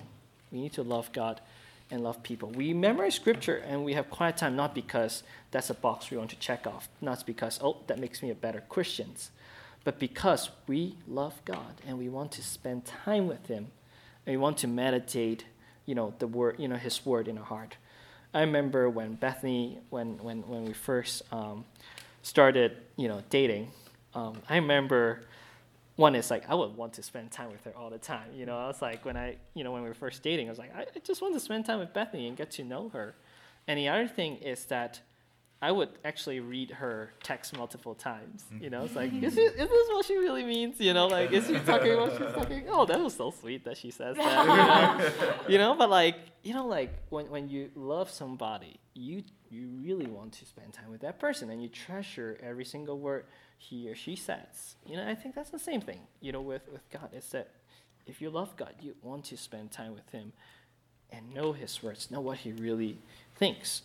[0.53, 1.40] We need to love God
[1.90, 2.51] and love people.
[2.51, 6.30] We memorize scripture and we have quiet time not because that's a box we want
[6.30, 9.14] to check off, not because, oh, that makes me a better Christian,
[9.84, 13.68] but because we love God and we want to spend time with Him
[14.26, 15.44] and we want to meditate,
[15.84, 17.76] you know, the word, you know, His word in our heart.
[18.34, 21.64] I remember when Bethany, when, when, when we first um,
[22.22, 23.70] started, you know, dating,
[24.14, 25.22] um, I remember
[25.97, 28.30] one is like I would want to spend time with her all the time.
[28.34, 30.51] You know, I was like when I, you know, when we were first dating, I
[30.51, 32.90] was like I, I just want to spend time with Bethany and get to know
[32.90, 33.16] her.
[33.66, 35.01] And the other thing is that
[35.61, 38.44] I would actually read her text multiple times.
[38.61, 40.78] You know, it's like is, it, is this what she really means?
[40.78, 42.64] You know, like is she talking what she's talking?
[42.68, 45.09] Oh, that was so sweet that she says that.
[45.09, 49.24] You know, you know but like you know, like when when you love somebody, you
[49.49, 53.24] you really want to spend time with that person and you treasure every single word
[53.59, 54.76] he or she says.
[54.86, 57.11] You know, I think that's the same thing, you know, with, with God.
[57.12, 57.48] It's that
[58.07, 60.32] if you love God, you want to spend time with Him
[61.11, 62.98] and know His words, know what He really
[63.36, 63.82] thinks.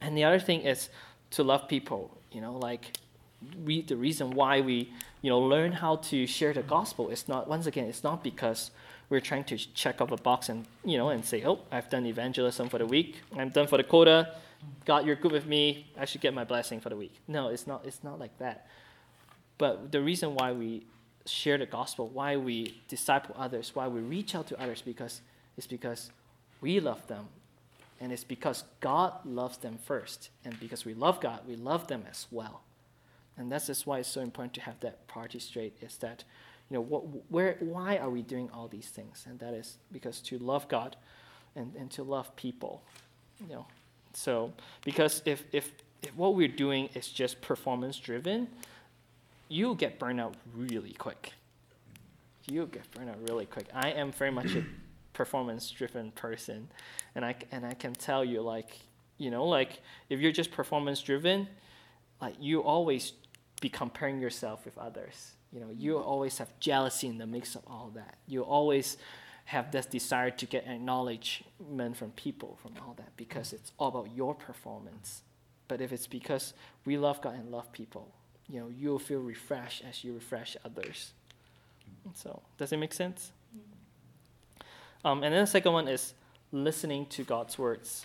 [0.00, 0.90] And the other thing is
[1.30, 2.98] to love people, you know, like
[3.64, 4.92] we, the reason why we,
[5.22, 8.70] you know, learn how to share the gospel is not, once again, it's not because
[9.10, 12.06] we're trying to check off a box and you know and say, oh, I've done
[12.06, 13.22] evangelism for the week.
[13.36, 14.34] I'm done for the quota.
[14.84, 15.90] God, you're good with me.
[15.98, 17.14] I should get my blessing for the week.
[17.26, 17.84] No, it's not.
[17.84, 18.66] It's not like that.
[19.56, 20.86] But the reason why we
[21.26, 25.20] share the gospel, why we disciple others, why we reach out to others, because
[25.56, 26.10] it's because
[26.60, 27.28] we love them,
[28.00, 32.04] and it's because God loves them first, and because we love God, we love them
[32.08, 32.62] as well.
[33.36, 35.76] And that's just why it's so important to have that party straight.
[35.80, 36.24] Is that
[36.70, 39.24] you know, what, where, why are we doing all these things?
[39.28, 40.96] And that is because to love God
[41.56, 42.82] and, and to love people,
[43.40, 43.66] you know.
[44.18, 44.52] So,
[44.84, 45.70] because if, if,
[46.02, 48.48] if what we're doing is just performance driven,
[49.48, 51.32] you'll get burned out really quick.
[52.50, 53.66] You'll get burned out really quick.
[53.72, 54.64] I am very much a
[55.12, 56.68] performance driven person.
[57.14, 58.80] And I, and I can tell you, like,
[59.18, 61.46] you know, like, if you're just performance driven,
[62.20, 63.12] like, you always
[63.60, 67.62] be comparing yourself with others you know, you always have jealousy in the mix of
[67.66, 68.18] all that.
[68.26, 68.98] You always
[69.48, 74.14] have this desire to get acknowledgement from people from all that because it's all about
[74.14, 75.22] your performance.
[75.68, 76.52] But if it's because
[76.84, 78.12] we love God and love people,
[78.46, 81.12] you know, you'll feel refreshed as you refresh others.
[82.14, 83.32] So, does it make sense?
[85.02, 86.12] Um, and then the second one is
[86.52, 88.04] listening to God's words.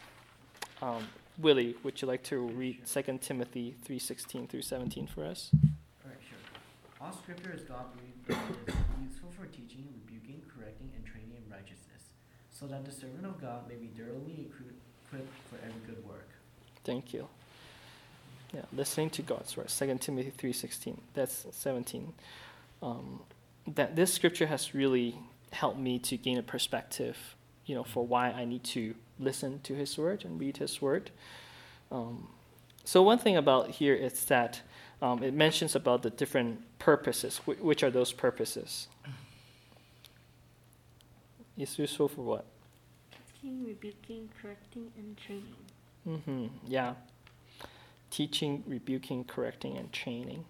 [0.82, 5.50] Um, Willie, would you like to read 2 Timothy 3:16 through 17 for us?
[5.54, 6.38] All right, sure.
[7.02, 11.03] All scripture is God breathed and is useful for teaching, rebuking, correcting, and training in
[11.03, 11.03] righteousness,
[12.64, 16.30] so that the servant of God may be thoroughly equipped for every good work.
[16.86, 17.28] Thank you.
[18.53, 19.70] Yeah, listening to God's word.
[19.70, 21.01] Second Timothy three sixteen.
[21.14, 22.14] That's seventeen.
[22.82, 23.22] Um,
[23.68, 25.16] that this scripture has really
[25.51, 27.36] helped me to gain a perspective,
[27.66, 31.11] you know, for why I need to listen to His word and read His word.
[31.91, 32.28] Um,
[32.86, 34.61] so one thing about here is that
[35.01, 37.39] um, it mentions about the different purposes.
[37.39, 38.88] Wh- which are those purposes?
[41.57, 42.45] It's useful for what?
[43.44, 45.56] Teaching, rebuking, correcting, and training.
[46.08, 46.48] Mm-hmm.
[46.66, 46.94] Yeah.
[48.10, 50.46] Teaching, rebuking, correcting, and training.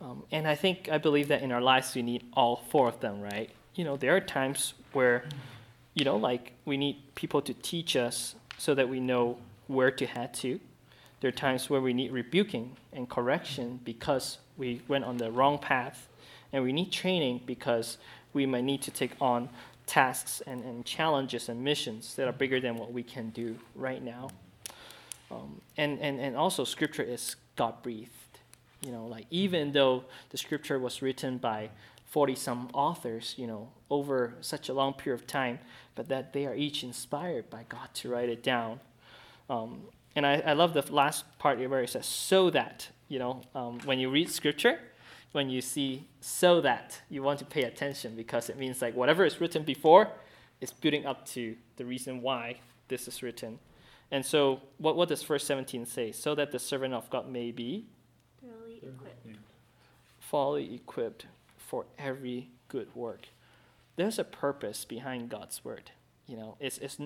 [0.00, 2.98] Um, and I think, I believe that in our lives we need all four of
[2.98, 3.50] them, right?
[3.76, 5.22] You know, there are times where,
[5.94, 9.38] you know, like we need people to teach us so that we know
[9.68, 10.58] where to head to.
[11.20, 15.58] There are times where we need rebuking and correction because we went on the wrong
[15.58, 16.08] path.
[16.52, 17.98] And we need training because
[18.32, 19.48] we might need to take on
[19.90, 24.02] tasks and, and challenges and missions that are bigger than what we can do right
[24.02, 24.30] now.
[25.32, 28.10] Um, and, and, and also, scripture is God breathed.
[28.82, 31.70] You know, like even though the scripture was written by
[32.06, 35.58] 40 some authors, you know, over such a long period of time,
[35.96, 38.78] but that they are each inspired by God to write it down.
[39.48, 39.82] Um,
[40.14, 43.80] and I, I love the last part where it says, so that, you know, um,
[43.84, 44.78] when you read scripture,
[45.32, 49.24] when you see so that, you want to pay attention because it means like whatever
[49.24, 50.08] is written before
[50.60, 52.56] is building up to the reason why
[52.88, 53.58] this is written.
[54.10, 56.10] And so, what, what does verse 17 say?
[56.10, 57.86] So that the servant of God may be
[58.42, 59.38] thoroughly equipped.
[60.18, 61.26] fully equipped
[61.56, 63.28] for every good work.
[63.94, 65.92] There's a purpose behind God's word.
[66.26, 66.98] You know, it's, it's,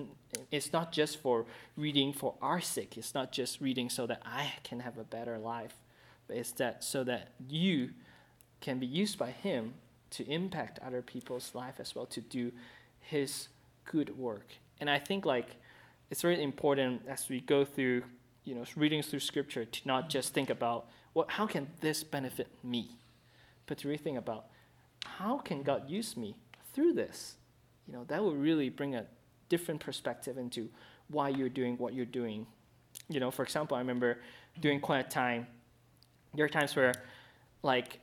[0.51, 1.45] it's not just for
[1.75, 2.97] reading for our sake.
[2.97, 5.73] It's not just reading so that I can have a better life,
[6.27, 7.89] but it's that so that you
[8.65, 9.75] can be used by Him
[10.09, 12.51] to impact other people's life as well, to do
[12.99, 13.49] His
[13.85, 14.47] good work.
[14.79, 15.49] And I think like
[16.09, 18.01] it's very important as we go through,
[18.43, 22.47] you know, reading through Scripture to not just think about what, how can this benefit
[22.63, 22.89] me,
[23.67, 24.47] but to really think about
[25.05, 26.35] how can God use me
[26.73, 27.35] through this.
[27.87, 29.05] You know, that will really bring a
[29.47, 30.69] different perspective into
[31.09, 32.47] why you're doing what you're doing.
[33.09, 34.17] You know, for example, I remember
[34.59, 35.45] during quiet time,
[36.33, 36.93] there are times where,
[37.61, 37.99] like,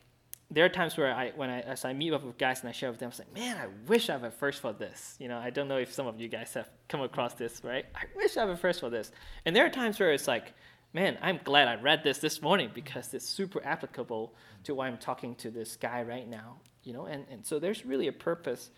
[0.52, 2.72] there are times where I, when I, as I meet up with guys and I
[2.72, 5.16] share with them, I am like, man, I wish I have a first for this.
[5.18, 7.86] You know, I don't know if some of you guys have come across this, right?
[7.94, 9.12] I wish I have a first for this.
[9.46, 10.52] And there are times where it's like,
[10.92, 14.34] man, I'm glad I read this this morning because it's super applicable
[14.64, 16.56] to why I'm talking to this guy right now.
[16.84, 18.70] You know, and, and so there's really a purpose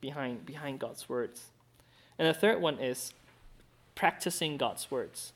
[0.00, 1.46] behind behind God's words.
[2.16, 3.12] And the third one is
[3.96, 5.32] practicing God's words.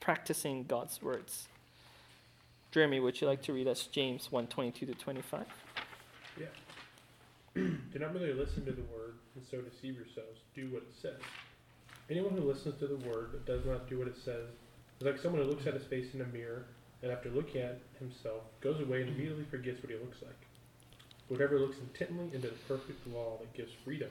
[0.00, 1.48] Practicing God's words.
[2.70, 5.46] Jeremy, would you like to read us James 1 22 to 25?
[6.38, 6.46] Yeah.
[7.54, 10.40] Do not merely listen to the word and so deceive yourselves.
[10.54, 11.20] Do what it says.
[12.10, 14.48] Anyone who listens to the word but does not do what it says
[14.98, 16.64] is like someone who looks at his face in a mirror
[17.02, 20.36] and after looking at himself goes away and immediately forgets what he looks like.
[21.28, 24.08] Whoever looks intently into the perfect law that gives freedom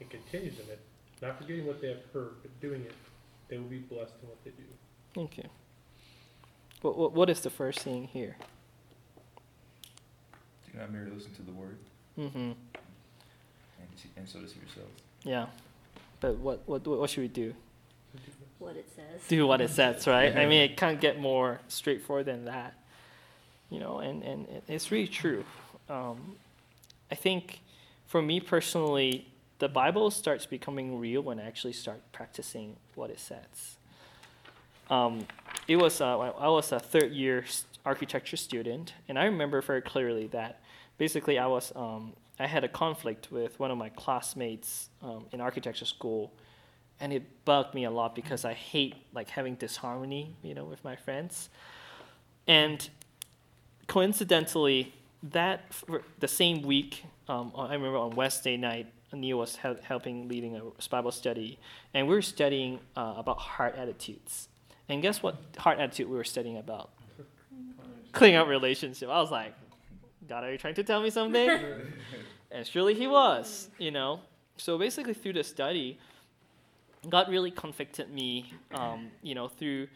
[0.00, 0.80] and continues in it,
[1.20, 2.94] not forgetting what they have heard, but doing it,
[3.48, 4.64] they will be blessed in what they do.
[5.14, 5.44] Thank you.
[6.84, 8.36] What, what, what is the first thing here?
[10.70, 11.78] Do not merely listen to the word.
[12.18, 12.38] Mm-hmm.
[12.38, 12.56] and,
[14.18, 15.00] and so does yourselves.
[15.22, 15.46] Yeah.
[16.20, 17.54] But what, what, what should we do?
[18.58, 19.22] What it says.
[19.28, 20.36] Do what it says, right?
[20.36, 22.74] I mean, it can't get more straightforward than that.
[23.70, 25.42] You know, and, and it's really true.
[25.88, 26.36] Um,
[27.10, 27.60] I think
[28.04, 29.26] for me personally,
[29.58, 33.78] the Bible starts becoming real when I actually start practicing what it says.
[34.90, 35.26] Um,
[35.66, 37.44] it was uh, I was a third year
[37.84, 40.60] architecture student, and I remember very clearly that
[40.98, 45.40] basically I was um, I had a conflict with one of my classmates um, in
[45.40, 46.32] architecture school,
[47.00, 50.84] and it bugged me a lot because I hate like having disharmony, you know, with
[50.84, 51.48] my friends,
[52.46, 52.88] and
[53.86, 55.64] coincidentally that
[56.18, 60.62] the same week, um, I remember on Wednesday night, Neil was hel- helping leading a
[60.90, 61.58] Bible study,
[61.94, 64.48] and we were studying uh, about heart attitudes.
[64.88, 66.90] And guess what heart attitude we were studying about?
[68.12, 69.08] Cleaning up relationship.
[69.08, 69.54] I was like,
[70.28, 71.50] God, are you trying to tell me something?
[72.50, 74.20] and surely he was, you know.
[74.56, 75.98] So basically, through the study,
[77.08, 79.88] God really convicted me, um, you know, through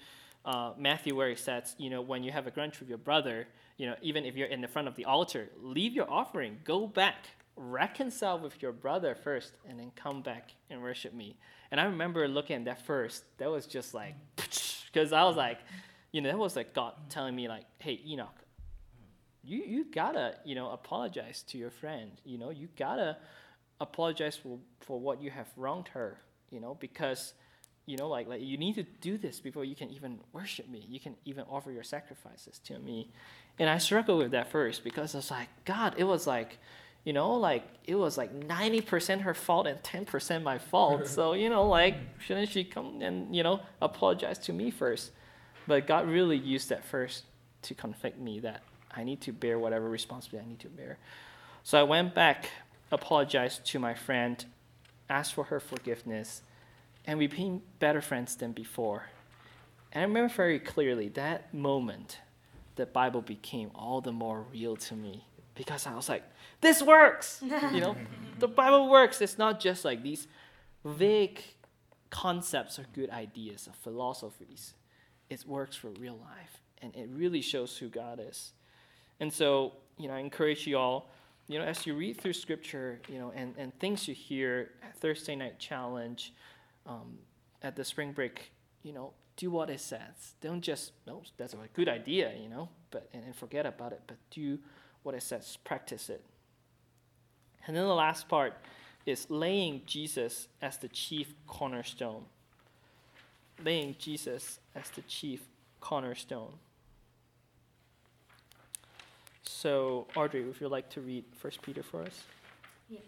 [0.44, 3.46] uh, Matthew, where he says, you know, when you have a grudge with your brother,
[3.76, 6.86] you know, even if you're in the front of the altar, leave your offering, go
[6.86, 11.36] back, reconcile with your brother first, and then come back and worship me.
[11.70, 14.14] And I remember looking at that first, that was just like,
[14.92, 15.58] because I was like,
[16.12, 18.34] you know, that was like God telling me, like, hey, Enoch,
[19.44, 22.12] you, you gotta, you know, apologize to your friend.
[22.24, 23.16] You know, you gotta
[23.80, 26.18] apologize for, for what you have wronged her,
[26.50, 27.34] you know, because
[27.88, 30.84] you know like like you need to do this before you can even worship me
[30.86, 33.10] you can even offer your sacrifices to me
[33.58, 36.58] and i struggled with that first because i was like god it was like
[37.08, 41.06] you know like it was like 90% her fault and 10% my fault.
[41.16, 45.12] So you know like shouldn't she come and you know apologize to me first?
[45.66, 47.24] But god really used that first
[47.62, 50.98] to convict me that i need to bear whatever responsibility i need to bear.
[51.62, 52.50] So i went back
[52.92, 54.44] apologized to my friend
[55.08, 56.42] asked for her forgiveness
[57.06, 59.06] and we became better friends than before.
[59.92, 62.18] And I remember very clearly that moment,
[62.76, 65.27] the Bible became all the more real to me
[65.58, 66.22] because I was like,
[66.60, 67.42] this works!
[67.42, 67.96] you know,
[68.38, 69.20] the Bible works.
[69.20, 70.28] It's not just like these
[70.84, 71.42] vague
[72.10, 74.74] concepts or good ideas or philosophies.
[75.28, 78.52] It works for real life, and it really shows who God is.
[79.18, 81.10] And so, you know, I encourage you all,
[81.48, 84.96] you know, as you read through Scripture, you know, and, and things you hear at
[84.96, 86.32] Thursday Night Challenge,
[86.86, 87.18] um,
[87.62, 88.52] at the spring break,
[88.84, 90.34] you know, do what it says.
[90.40, 94.02] Don't just, no, that's a good idea, you know, but and, and forget about it,
[94.06, 94.58] but do
[95.02, 96.22] what it says, practice it.
[97.66, 98.54] And then the last part
[99.06, 102.24] is laying Jesus as the chief cornerstone.
[103.64, 105.42] Laying Jesus as the chief
[105.80, 106.52] cornerstone.
[109.42, 112.22] So, Audrey, would you like to read First Peter for us?
[112.88, 113.02] Yes.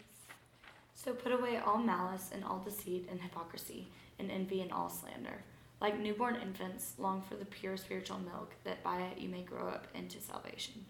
[0.93, 3.87] So put away all malice and all deceit and hypocrisy
[4.19, 5.43] and envy and all slander.
[5.79, 9.67] Like newborn infants, long for the pure spiritual milk, that by it you may grow
[9.67, 10.85] up into salvation.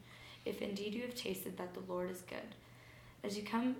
[0.46, 2.56] If indeed you have tasted that the Lord is good.
[3.24, 3.76] As you come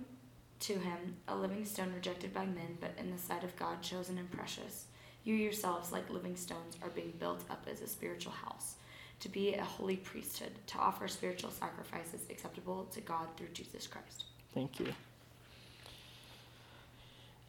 [0.60, 4.18] to him, a living stone rejected by men, but in the sight of God chosen
[4.18, 4.86] and precious,
[5.24, 8.76] you yourselves, like living stones, are being built up as a spiritual house,
[9.20, 14.24] to be a holy priesthood, to offer spiritual sacrifices acceptable to God through Jesus Christ.
[14.54, 14.92] Thank you.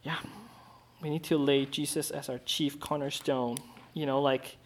[0.04, 0.18] Yeah,
[1.02, 3.58] we need to lay Jesus as our chief cornerstone.
[3.94, 4.58] You know, like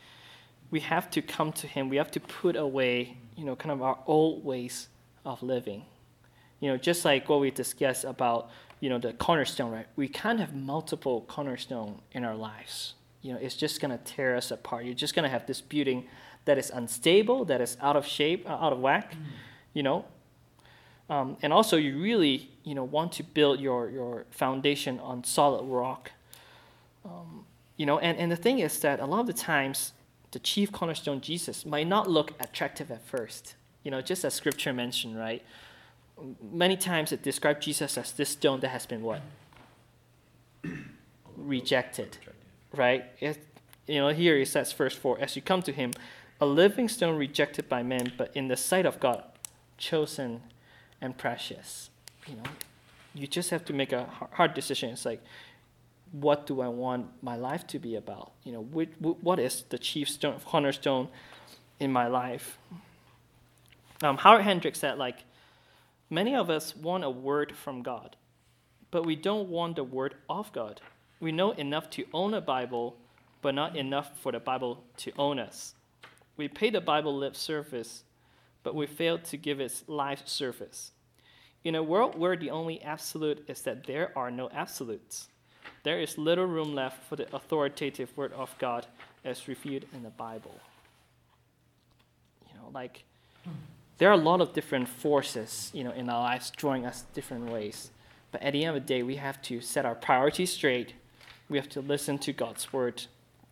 [0.72, 1.90] we have to come to Him.
[1.90, 4.90] We have to put away, you know, kind of our old ways
[5.26, 5.86] of living.
[6.60, 8.50] You know, just like what we discussed about,
[8.80, 9.88] you know, the cornerstone, right?
[9.96, 12.96] We can't have multiple cornerstone in our lives.
[13.22, 14.86] You know, it's just gonna tear us apart.
[14.86, 16.08] You're just gonna have this building
[16.46, 19.16] that is unstable, that is out of shape, uh, out of whack.
[19.74, 20.06] You know,
[21.10, 25.64] um, and also, you really, you know, want to build your, your foundation on solid
[25.66, 26.12] rock.
[27.06, 27.46] Um,
[27.78, 29.94] you know, and, and the thing is that a lot of the times,
[30.38, 33.56] the chief cornerstone, Jesus, might not look attractive at first.
[33.82, 35.42] You know, just as scripture mentioned, right?
[36.52, 39.24] Many times it describes Jesus as this stone that has been what?
[41.36, 42.18] Rejected,
[42.72, 43.06] right?
[43.20, 43.44] It,
[43.88, 45.94] you know, here it says, verse 4 As you come to him,
[46.40, 49.24] a living stone rejected by men, but in the sight of God,
[49.80, 50.44] chosen
[51.02, 51.90] and precious.
[52.28, 52.50] You know,
[53.16, 54.92] you just have to make a hard decision.
[54.92, 55.24] It's like,
[56.12, 58.32] what do I want my life to be about?
[58.44, 58.64] You know,
[59.22, 61.10] what is the chief stone, cornerstone
[61.80, 62.58] in my life?
[64.04, 65.26] Um, Howard Hendricks said, like,
[66.10, 68.16] many of us want a word from God,
[68.92, 70.82] but we don't want the word of God.
[71.20, 72.96] We know enough to own a Bible,
[73.42, 75.74] but not enough for the Bible to own us.
[76.38, 78.04] We pay the Bible lip service,
[78.64, 80.92] but we fail to give its life service.
[81.68, 85.28] in a world where the only absolute is that there are no absolutes,
[85.84, 88.86] there is little room left for the authoritative word of God
[89.24, 90.56] as revealed in the Bible.
[92.48, 93.04] You know, like
[93.98, 97.50] there are a lot of different forces, you know, in our lives drawing us different
[97.50, 97.92] ways.
[98.32, 100.94] But at the end of the day, we have to set our priorities straight.
[101.50, 103.06] We have to listen to God's word,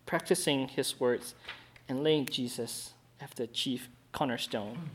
[0.04, 1.34] practicing His words,
[1.88, 4.90] and laying Jesus as the chief cornerstone.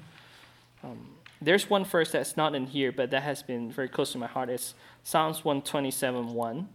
[0.84, 1.07] Um,
[1.41, 4.28] there's one verse that's not in here, but that has been very close to my
[4.28, 4.49] heart.
[4.49, 6.69] It's Psalms 127 1.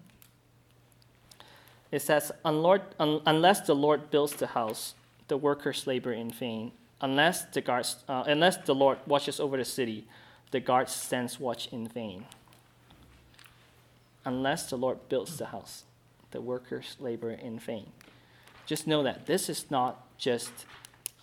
[1.91, 4.95] It says, Unless the Lord builds the house,
[5.29, 6.73] the workers labor in vain.
[7.01, 10.07] Unless the, guards, uh, unless the Lord watches over the city,
[10.51, 12.25] the guards stands watch in vain.
[14.25, 15.85] Unless the Lord builds the house,
[16.31, 17.93] the workers labor in vain.
[18.65, 20.53] Just know that this is not just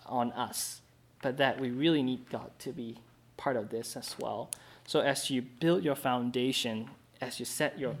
[0.06, 0.80] on us,
[1.22, 2.98] but that we really need God to be
[3.36, 4.50] part of this as well.
[4.86, 6.90] So as you build your foundation,
[7.20, 7.96] as you set your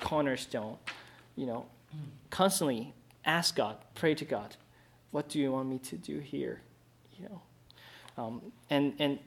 [0.00, 0.78] cornerstone,
[1.36, 1.66] you know,
[2.30, 4.56] constantly ask God, pray to God,
[5.10, 6.60] what do you want me to do here?
[7.18, 7.42] You know,
[8.22, 9.18] um, and and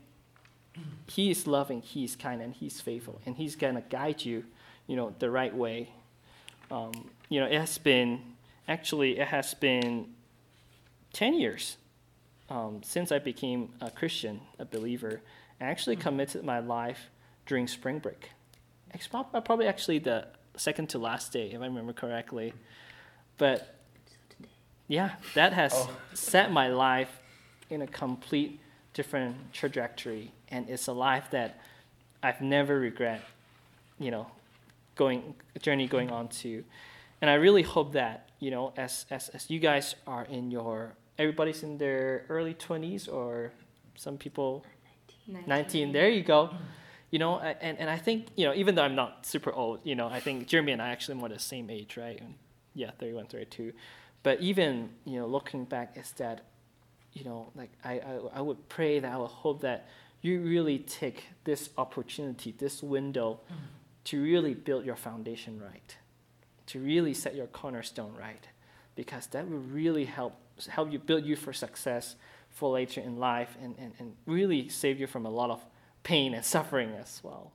[1.08, 4.46] He is loving, He is kind, and He's faithful, and He's gonna guide you,
[4.88, 5.90] you know, the right way.
[6.70, 8.22] Um, you know, it has been
[8.68, 10.08] actually it has been
[11.14, 11.78] ten years
[12.50, 15.22] um, since I became a Christian, a believer.
[15.60, 17.10] I actually committed my life
[17.46, 18.32] during spring break.
[18.94, 20.28] It's probably actually the
[20.58, 22.54] second to last day, if I remember correctly.
[23.38, 23.76] But
[24.88, 25.90] yeah, that has Oh.
[26.14, 27.22] set my life
[27.70, 28.60] in a complete
[28.94, 31.60] different trajectory, and it's a life that
[32.22, 33.22] I've never regret,
[34.00, 34.28] you know,
[34.96, 36.64] going journey going on to.
[37.22, 40.94] And I really hope that you know, as as as you guys are in your
[41.18, 43.52] everybody's in their early twenties or
[43.96, 44.66] some people
[45.46, 46.50] 19 there you go
[47.12, 49.94] you know and, and i think you know even though i'm not super old you
[49.94, 52.20] know i think jeremy and i actually more the same age right?
[52.20, 52.34] And
[52.74, 53.74] yeah 31 32
[54.24, 56.46] but even you know looking back is that
[57.14, 59.88] you know like I, I i would pray that i would hope that
[60.22, 63.64] you really take this opportunity this window mm-hmm.
[64.06, 65.98] to really build your foundation right
[66.68, 68.48] to really set your cornerstone right
[68.96, 70.36] because that will really help
[70.70, 72.16] help you build you for success
[72.50, 75.62] for later in life and, and, and really save you from a lot of
[76.04, 77.54] pain and suffering as well.